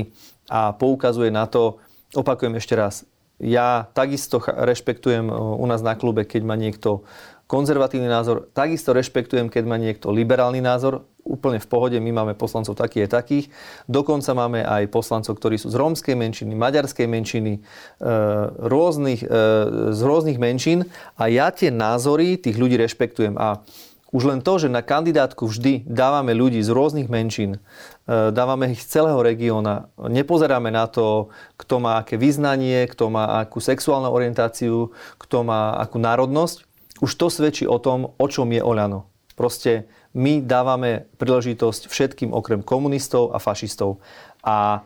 a 0.50 0.74
poukazuje 0.74 1.30
na 1.30 1.46
to, 1.46 1.78
opakujem 2.12 2.58
ešte 2.58 2.74
raz, 2.74 3.06
ja 3.40 3.88
takisto 3.96 4.42
rešpektujem 4.44 5.32
u 5.32 5.64
nás 5.64 5.80
na 5.80 5.96
klube, 5.96 6.28
keď 6.28 6.42
ma 6.44 6.60
niekto 6.60 7.08
konzervatívny 7.50 8.06
názor. 8.06 8.46
Takisto 8.54 8.94
rešpektujem, 8.94 9.50
keď 9.50 9.64
má 9.66 9.74
niekto 9.74 10.14
liberálny 10.14 10.62
názor. 10.62 11.02
Úplne 11.26 11.58
v 11.58 11.66
pohode, 11.66 11.98
my 11.98 12.14
máme 12.14 12.38
poslancov 12.38 12.78
takých 12.78 13.10
a 13.10 13.18
takých. 13.18 13.50
Dokonca 13.90 14.30
máme 14.38 14.62
aj 14.62 14.86
poslancov, 14.94 15.34
ktorí 15.34 15.58
sú 15.58 15.74
z 15.74 15.76
rómskej 15.76 16.14
menšiny, 16.14 16.54
maďarskej 16.54 17.10
menšiny, 17.10 17.52
e, 17.58 17.60
rôznych, 18.70 19.26
e, 19.26 19.28
z 19.90 20.00
rôznych 20.00 20.38
menšín. 20.38 20.86
A 21.18 21.26
ja 21.26 21.50
tie 21.50 21.74
názory 21.74 22.38
tých 22.38 22.54
ľudí 22.54 22.78
rešpektujem. 22.78 23.34
A 23.34 23.66
už 24.14 24.30
len 24.30 24.40
to, 24.42 24.58
že 24.58 24.70
na 24.70 24.82
kandidátku 24.82 25.46
vždy 25.46 25.86
dávame 25.86 26.34
ľudí 26.34 26.62
z 26.62 26.70
rôznych 26.70 27.10
menšín, 27.10 27.58
e, 28.06 28.30
dávame 28.30 28.74
ich 28.74 28.82
z 28.82 29.02
celého 29.02 29.18
regióna, 29.22 29.90
nepozeráme 29.98 30.70
na 30.70 30.86
to, 30.86 31.34
kto 31.58 31.82
má 31.82 31.98
aké 31.98 32.14
vyznanie, 32.14 32.86
kto 32.90 33.10
má 33.10 33.42
akú 33.42 33.58
sexuálnu 33.58 34.10
orientáciu, 34.10 34.94
kto 35.18 35.46
má 35.46 35.78
akú 35.78 36.02
národnosť, 36.02 36.69
už 37.00 37.10
to 37.16 37.26
svedčí 37.32 37.64
o 37.64 37.80
tom, 37.80 38.12
o 38.16 38.26
čom 38.28 38.48
je 38.52 38.60
Oľano. 38.60 39.08
Proste 39.34 39.88
my 40.12 40.44
dávame 40.44 41.08
príležitosť 41.16 41.88
všetkým 41.88 42.30
okrem 42.36 42.60
komunistov 42.60 43.32
a 43.32 43.40
fašistov. 43.40 44.04
A 44.44 44.84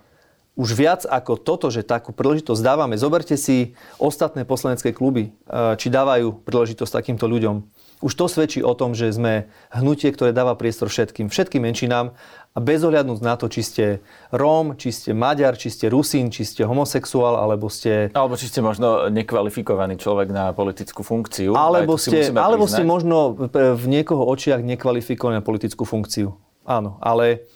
už 0.55 0.79
viac 0.79 1.03
ako 1.03 1.35
toto, 1.35 1.66
že 1.66 1.83
takú 1.83 2.14
príležitosť 2.14 2.62
dávame, 2.62 2.94
zoberte 2.94 3.35
si 3.35 3.74
ostatné 3.98 4.46
poslanecké 4.46 4.94
kluby, 4.94 5.35
e, 5.50 5.74
či 5.74 5.90
dávajú 5.90 6.46
príležitosť 6.46 7.03
takýmto 7.03 7.27
ľuďom. 7.27 7.66
Už 8.07 8.12
to 8.14 8.31
svedčí 8.31 8.62
o 8.62 8.70
tom, 8.79 8.94
že 8.94 9.11
sme 9.11 9.50
hnutie, 9.74 10.14
ktoré 10.14 10.31
dáva 10.31 10.55
priestor 10.55 10.87
všetkým, 10.87 11.27
všetkým 11.27 11.66
menšinám 11.66 12.14
a 12.55 12.62
bez 12.62 12.87
na 13.19 13.35
to, 13.35 13.51
či 13.51 13.67
ste 13.67 13.85
Róm, 14.31 14.79
či 14.79 14.95
ste 14.95 15.11
Maďar, 15.11 15.59
či 15.59 15.75
ste 15.75 15.90
Rusín, 15.90 16.31
či 16.31 16.47
ste 16.47 16.62
homosexuál, 16.62 17.35
alebo 17.35 17.67
ste... 17.67 18.14
Alebo 18.14 18.38
či 18.38 18.47
ste 18.47 18.62
možno 18.62 19.11
nekvalifikovaný 19.11 19.99
človek 19.99 20.31
na 20.31 20.55
politickú 20.55 21.03
funkciu. 21.03 21.59
Alebo, 21.59 21.99
ste, 21.99 22.31
alebo 22.31 22.71
ste 22.71 22.87
možno 22.87 23.35
v 23.51 23.85
niekoho 23.90 24.23
očiach 24.31 24.62
nekvalifikovaný 24.62 25.43
na 25.43 25.45
politickú 25.45 25.83
funkciu. 25.83 26.38
Áno, 26.62 27.03
ale 27.03 27.51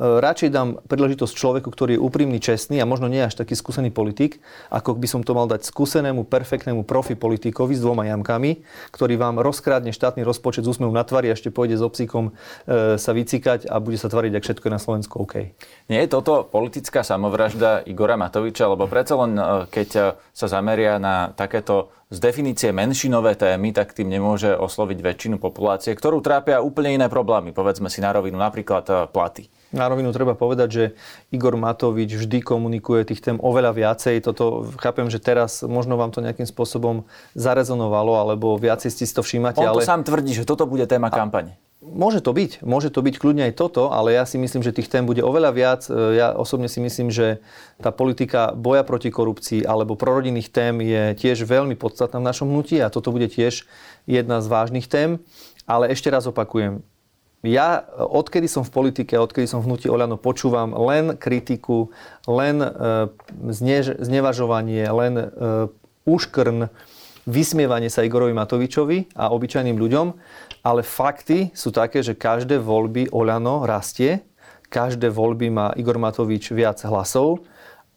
radšej 0.00 0.48
dám 0.48 0.80
príležitosť 0.88 1.34
človeku, 1.36 1.68
ktorý 1.68 2.00
je 2.00 2.00
úprimný, 2.00 2.40
čestný 2.40 2.80
a 2.80 2.88
možno 2.88 3.06
nie 3.12 3.20
až 3.20 3.36
taký 3.36 3.52
skúsený 3.52 3.92
politik, 3.92 4.40
ako 4.72 4.96
by 4.96 5.04
som 5.04 5.20
to 5.20 5.36
mal 5.36 5.44
dať 5.44 5.68
skúsenému, 5.68 6.24
perfektnému 6.24 6.88
profi 6.88 7.12
politikovi 7.12 7.76
s 7.76 7.84
dvoma 7.84 8.08
jamkami, 8.08 8.64
ktorý 8.96 9.20
vám 9.20 9.44
rozkrádne 9.44 9.92
štátny 9.92 10.24
rozpočet 10.24 10.64
z 10.64 10.72
úsmevom 10.72 10.96
na 10.96 11.04
tvári 11.04 11.28
a 11.28 11.36
ešte 11.36 11.52
pôjde 11.52 11.76
s 11.76 11.84
obsíkom 11.84 12.32
e, 12.32 12.96
sa 12.96 13.12
vycikať 13.12 13.68
a 13.68 13.76
bude 13.76 14.00
sa 14.00 14.08
tvariť, 14.08 14.32
ak 14.40 14.44
všetko 14.48 14.64
je 14.64 14.72
na 14.72 14.80
Slovensku 14.80 15.14
OK. 15.20 15.52
Nie 15.92 16.08
je 16.08 16.08
toto 16.08 16.48
politická 16.48 17.04
samovražda 17.04 17.84
Igora 17.84 18.16
Matoviča, 18.16 18.72
lebo 18.72 18.88
predsa 18.88 19.20
len 19.20 19.36
e, 19.36 19.44
keď 19.68 19.88
e, 19.92 20.02
sa 20.32 20.46
zameria 20.48 20.96
na 20.96 21.36
takéto 21.36 21.92
z 22.10 22.18
definície 22.18 22.74
menšinové 22.74 23.38
témy, 23.38 23.70
tak 23.70 23.94
tým 23.94 24.10
nemôže 24.10 24.50
osloviť 24.50 24.98
väčšinu 24.98 25.36
populácie, 25.38 25.94
ktorú 25.94 26.18
trápia 26.18 26.58
úplne 26.58 26.98
iné 26.98 27.06
problémy. 27.06 27.54
Povedzme 27.54 27.86
si 27.86 28.02
na 28.02 28.10
rovinu, 28.10 28.34
napríklad 28.34 29.14
platy. 29.14 29.46
Na 29.70 29.86
rovinu 29.86 30.10
treba 30.10 30.34
povedať, 30.34 30.68
že 30.68 30.84
Igor 31.30 31.54
Matovič 31.54 32.18
vždy 32.18 32.42
komunikuje 32.42 33.06
tých 33.06 33.22
tém 33.22 33.38
oveľa 33.38 33.70
viacej. 33.78 34.26
Toto 34.26 34.66
chápem, 34.82 35.06
že 35.06 35.22
teraz 35.22 35.62
možno 35.62 35.94
vám 35.94 36.10
to 36.10 36.18
nejakým 36.18 36.50
spôsobom 36.50 37.06
zarezonovalo, 37.38 38.18
alebo 38.18 38.58
viacej 38.58 38.90
ste 38.90 39.06
si 39.06 39.14
to 39.14 39.22
všímate. 39.22 39.62
On 39.62 39.70
to 39.70 39.78
ale... 39.78 39.86
sám 39.86 40.02
tvrdí, 40.02 40.34
že 40.34 40.42
toto 40.42 40.66
bude 40.66 40.90
téma 40.90 41.14
kampane. 41.14 41.54
Môže 41.80 42.20
to 42.20 42.36
byť, 42.36 42.60
môže 42.60 42.92
to 42.92 43.00
byť 43.00 43.16
kľudne 43.16 43.48
aj 43.48 43.56
toto, 43.56 43.88
ale 43.88 44.12
ja 44.12 44.28
si 44.28 44.36
myslím, 44.36 44.60
že 44.60 44.76
tých 44.76 44.92
tém 44.92 45.08
bude 45.08 45.24
oveľa 45.24 45.50
viac. 45.56 45.80
E, 45.88 46.20
ja 46.20 46.36
osobne 46.36 46.68
si 46.68 46.76
myslím, 46.76 47.08
že 47.08 47.40
tá 47.80 47.88
politika 47.88 48.52
boja 48.52 48.84
proti 48.84 49.08
korupcii 49.08 49.64
alebo 49.64 49.96
prorodinných 49.96 50.52
tém 50.52 50.76
je 50.84 51.16
tiež 51.16 51.48
veľmi 51.48 51.80
podstatná 51.80 52.20
v 52.20 52.28
našom 52.28 52.52
hnutí 52.52 52.76
a 52.84 52.92
toto 52.92 53.08
bude 53.16 53.32
tiež 53.32 53.64
jedna 54.04 54.44
z 54.44 54.46
vážnych 54.52 54.92
tém. 54.92 55.24
Ale 55.64 55.88
ešte 55.88 56.12
raz 56.12 56.28
opakujem, 56.28 56.84
ja 57.40 57.88
odkedy 57.96 58.44
som 58.44 58.60
v 58.60 58.72
politike, 58.76 59.16
odkedy 59.16 59.48
som 59.48 59.64
v 59.64 59.72
hnutí 59.72 59.88
Oľano, 59.88 60.20
počúvam 60.20 60.76
len 60.76 61.16
kritiku, 61.16 61.88
len 62.28 62.60
e, 62.60 62.68
znevažovanie, 64.04 64.84
len 64.84 65.14
e, 65.16 65.26
úškrn, 66.04 66.68
vysmievanie 67.28 67.92
sa 67.92 68.04
Igorovi 68.04 68.32
Matovičovi 68.32 69.16
a 69.16 69.32
obyčajným 69.34 69.76
ľuďom 69.76 70.06
ale 70.60 70.84
fakty 70.84 71.52
sú 71.56 71.72
také, 71.72 72.04
že 72.04 72.16
každé 72.16 72.60
voľby 72.60 73.08
Oľano 73.12 73.64
rastie, 73.64 74.20
každé 74.68 75.08
voľby 75.10 75.48
má 75.48 75.66
Igor 75.74 75.96
Matovič 75.96 76.52
viac 76.52 76.78
hlasov 76.84 77.42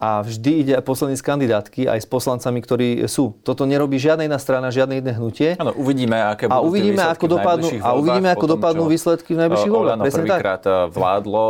a 0.03 0.19
vždy 0.19 0.51
ide 0.67 0.73
posledný 0.83 1.15
z 1.15 1.23
kandidátky 1.23 1.87
aj 1.87 2.03
s 2.03 2.07
poslancami, 2.11 2.59
ktorí 2.59 3.07
sú. 3.07 3.39
Toto 3.39 3.63
nerobí 3.63 3.95
žiadna 3.95 4.27
iná 4.27 4.35
strana, 4.35 4.67
žiadne 4.67 4.99
iné 4.99 5.15
hnutie. 5.15 5.55
Áno, 5.55 5.71
uvidíme, 5.79 6.19
aké 6.19 6.51
budú 6.51 6.59
a 6.59 6.67
uvidíme, 6.67 7.03
ako 7.07 7.25
dopadnú, 7.31 7.67
a 7.79 7.89
uvidíme, 7.95 8.27
ako 8.35 8.45
dopadnú 8.59 8.83
výsledky 8.91 9.31
v 9.31 9.47
najbližších 9.47 9.71
voľbách. 9.71 9.95
Áno, 9.95 10.03
prvýkrát. 10.03 10.61
Eh, 10.67 10.71
vládlo, 10.91 11.43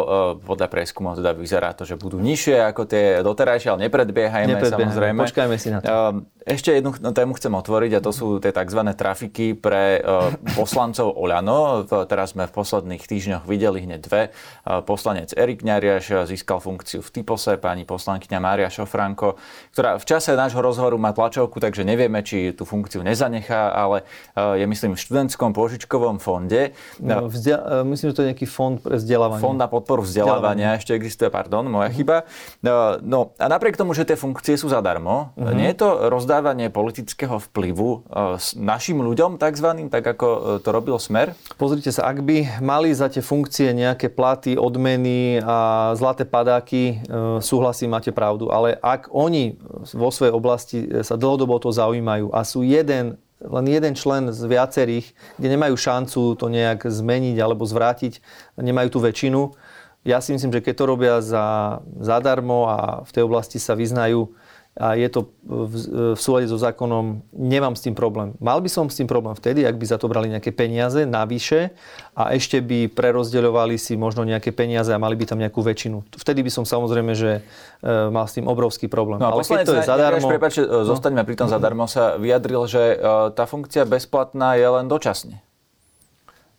podľa 0.45 0.67
prieskumov 0.69 1.17
teda 1.17 1.33
vyzerá 1.33 1.73
to, 1.73 1.81
že 1.81 1.97
budú 1.97 2.21
nižšie 2.21 2.61
ako 2.69 2.85
tie 2.85 3.25
doterajšie, 3.25 3.73
ale 3.73 3.89
nepredbiehajme, 3.89 4.53
nepredbiehajme 4.53 4.93
samozrejme. 4.93 5.19
Počkajme 5.25 5.55
si 5.57 5.69
na 5.73 5.77
to. 5.81 5.89
Ehm, 5.89 6.29
ešte 6.45 6.77
jednu 6.77 6.93
tému 6.93 7.33
chcem 7.39 7.49
otvoriť 7.49 7.91
a 7.97 7.99
to 8.05 8.11
sú 8.13 8.27
tie 8.37 8.53
tzv. 8.53 8.81
trafiky 8.93 9.57
pre 9.57 10.03
poslancov 10.59 11.09
Oľano. 11.17 11.89
Teraz 12.05 12.37
sme 12.37 12.45
v 12.45 12.53
posledných 12.53 13.01
týždňoch 13.01 13.43
videli 13.49 13.89
hneď 13.89 13.99
dve. 14.03 14.21
Poslanec 14.85 15.33
Erik 15.33 15.65
Ňariaš 15.65 16.29
získal 16.29 16.61
funkciu 16.61 17.01
v 17.01 17.09
Typose, 17.09 17.57
pani 17.57 17.87
poslankyňa 17.87 18.42
Mária 18.43 18.67
Šofranko, 18.67 19.39
ktorá 19.71 19.95
v 19.95 20.03
čase 20.03 20.35
nášho 20.35 20.59
rozhovoru 20.59 20.99
má 20.99 21.15
tlačovku, 21.15 21.63
takže 21.63 21.87
nevieme, 21.87 22.19
či 22.19 22.51
tú 22.51 22.67
funkciu 22.67 22.99
nezanechá, 22.99 23.71
ale 23.71 24.03
uh, 24.35 24.59
je 24.59 24.67
myslím 24.67 24.93
v 24.93 24.99
študentskom 24.99 25.55
pôžičkovom 25.55 26.19
fonde. 26.19 26.75
No, 26.99 27.31
vzdia- 27.31 27.87
myslím, 27.87 28.11
že 28.11 28.15
to 28.19 28.21
je 28.27 28.29
nejaký 28.35 28.47
fond 28.51 28.83
pre 28.83 28.99
vzdelávanie. 28.99 29.39
Fond 29.39 29.55
na 29.55 29.71
podporu 29.71 30.03
vzdelávania, 30.03 30.75
vzdelávanie. 30.75 30.79
ešte 30.83 30.91
existuje, 30.91 31.29
pardon, 31.31 31.63
moja 31.63 31.87
uh-huh. 31.87 31.95
chyba. 31.95 32.27
No 32.99 33.31
a 33.39 33.45
napriek 33.47 33.79
tomu, 33.79 33.95
že 33.95 34.03
tie 34.03 34.19
funkcie 34.19 34.59
sú 34.59 34.67
zadarmo, 34.67 35.31
uh-huh. 35.39 35.55
nie 35.55 35.71
je 35.71 35.77
to 35.79 36.11
rozdávanie 36.11 36.67
politického 36.73 37.39
vplyvu 37.39 38.03
našim 38.59 38.99
ľuďom 38.99 39.39
takzvaným, 39.39 39.87
tak 39.93 40.03
ako 40.03 40.59
to 40.59 40.69
robil 40.73 40.97
Smer? 40.97 41.37
Pozrite 41.55 41.93
sa, 41.93 42.09
ak 42.09 42.25
by 42.25 42.59
mali 42.59 42.89
za 42.91 43.07
tie 43.07 43.21
funkcie 43.21 43.69
nejaké 43.71 44.09
platy, 44.09 44.57
odmeny 44.57 45.37
a 45.45 45.93
zlaté 45.93 46.25
padáky, 46.25 47.05
súhlasím, 47.39 47.93
máte 47.93 48.09
pravdu. 48.33 48.49
Ale 48.49 48.73
ak 48.81 49.13
oni 49.13 49.61
vo 49.93 50.09
svojej 50.09 50.33
oblasti 50.33 50.77
sa 51.05 51.13
dlhodobo 51.13 51.61
to 51.61 51.69
zaujímajú 51.69 52.33
a 52.33 52.41
sú 52.41 52.65
jeden 52.65 53.21
len 53.43 53.67
jeden 53.67 53.91
člen 53.91 54.31
z 54.31 54.39
viacerých, 54.47 55.11
kde 55.35 55.47
nemajú 55.51 55.75
šancu 55.75 56.39
to 56.39 56.47
nejak 56.47 56.87
zmeniť 56.87 57.35
alebo 57.43 57.67
zvrátiť, 57.67 58.23
nemajú 58.55 58.87
tú 58.87 58.99
väčšinu. 59.03 59.51
Ja 60.07 60.23
si 60.23 60.31
myslím, 60.31 60.55
že 60.55 60.63
keď 60.63 60.73
to 60.79 60.85
robia 60.87 61.15
za, 61.19 61.79
zadarmo 61.99 62.71
a 62.71 63.03
v 63.03 63.11
tej 63.11 63.27
oblasti 63.27 63.59
sa 63.59 63.75
vyznajú, 63.75 64.31
a 64.73 64.97
je 64.97 65.05
to 65.05 65.29
v, 65.45 65.73
v 66.17 66.19
súlade 66.19 66.49
so 66.49 66.57
zákonom, 66.57 67.21
nemám 67.29 67.77
s 67.77 67.85
tým 67.85 67.93
problém. 67.93 68.33
Mal 68.41 68.57
by 68.57 68.65
som 68.65 68.89
s 68.89 68.97
tým 68.97 69.05
problém 69.05 69.37
vtedy, 69.37 69.61
ak 69.69 69.77
by 69.77 69.85
za 69.85 70.01
to 70.01 70.09
brali 70.09 70.33
nejaké 70.33 70.49
peniaze 70.49 71.05
navyše 71.05 71.77
a 72.17 72.33
ešte 72.33 72.57
by 72.57 72.89
prerozdeľovali 72.89 73.77
si 73.77 73.93
možno 73.93 74.25
nejaké 74.25 74.49
peniaze 74.49 74.89
a 74.89 74.97
mali 74.97 75.13
by 75.13 75.29
tam 75.29 75.37
nejakú 75.37 75.61
väčšinu. 75.61 76.01
Vtedy 76.17 76.41
by 76.41 76.49
som 76.49 76.65
samozrejme, 76.65 77.13
že 77.13 77.45
e, 77.85 77.91
mal 78.09 78.25
s 78.25 78.33
tým 78.33 78.49
obrovský 78.49 78.89
problém. 78.89 79.21
No, 79.21 79.37
Ale 79.37 79.45
keď 79.45 79.61
to 79.61 79.77
je 79.77 79.85
zadarmo... 79.85 80.25
Prepáč, 80.25 80.65
no. 80.65 80.81
zostaňme 80.89 81.21
pri 81.21 81.35
tom 81.37 81.53
zadarmo, 81.53 81.85
sa 81.85 82.17
vyjadril, 82.17 82.65
že 82.65 82.97
e, 82.97 83.29
tá 83.37 83.45
funkcia 83.45 83.85
bezplatná 83.85 84.57
je 84.57 84.65
len 84.65 84.89
dočasne. 84.89 85.37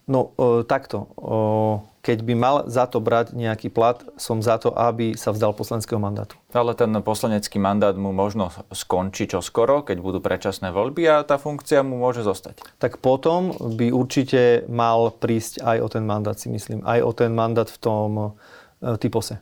No, 0.06 0.30
e, 0.38 0.62
takto. 0.62 1.10
E, 1.18 1.93
keď 2.04 2.20
by 2.20 2.34
mal 2.36 2.56
za 2.68 2.84
to 2.84 3.00
brať 3.00 3.32
nejaký 3.32 3.72
plat, 3.72 4.04
som 4.20 4.44
za 4.44 4.60
to, 4.60 4.76
aby 4.76 5.16
sa 5.16 5.32
vzdal 5.32 5.56
poslaneckého 5.56 5.96
mandátu. 5.96 6.36
Ale 6.52 6.76
ten 6.76 6.92
poslanecký 7.00 7.56
mandát 7.56 7.96
mu 7.96 8.12
možno 8.12 8.52
skončí 8.68 9.24
čoskoro, 9.24 9.80
keď 9.80 10.04
budú 10.04 10.20
predčasné 10.20 10.68
voľby 10.68 11.08
a 11.08 11.24
tá 11.24 11.40
funkcia 11.40 11.80
mu 11.80 11.96
môže 11.96 12.20
zostať. 12.20 12.60
Tak 12.76 13.00
potom 13.00 13.56
by 13.56 13.88
určite 13.88 14.68
mal 14.68 15.16
prísť 15.16 15.64
aj 15.64 15.76
o 15.80 15.88
ten 15.88 16.04
mandát, 16.04 16.36
si 16.36 16.52
myslím. 16.52 16.84
Aj 16.84 17.00
o 17.00 17.16
ten 17.16 17.32
mandát 17.32 17.66
v 17.66 17.78
tom 17.80 18.10
e, 18.20 19.00
typose. 19.00 19.40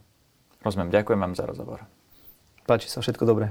Rozumiem. 0.62 0.94
Ďakujem 0.94 1.18
vám 1.18 1.34
za 1.34 1.44
rozhovor. 1.50 1.82
Páči 2.62 2.86
sa, 2.86 3.02
všetko 3.02 3.26
dobré. 3.26 3.50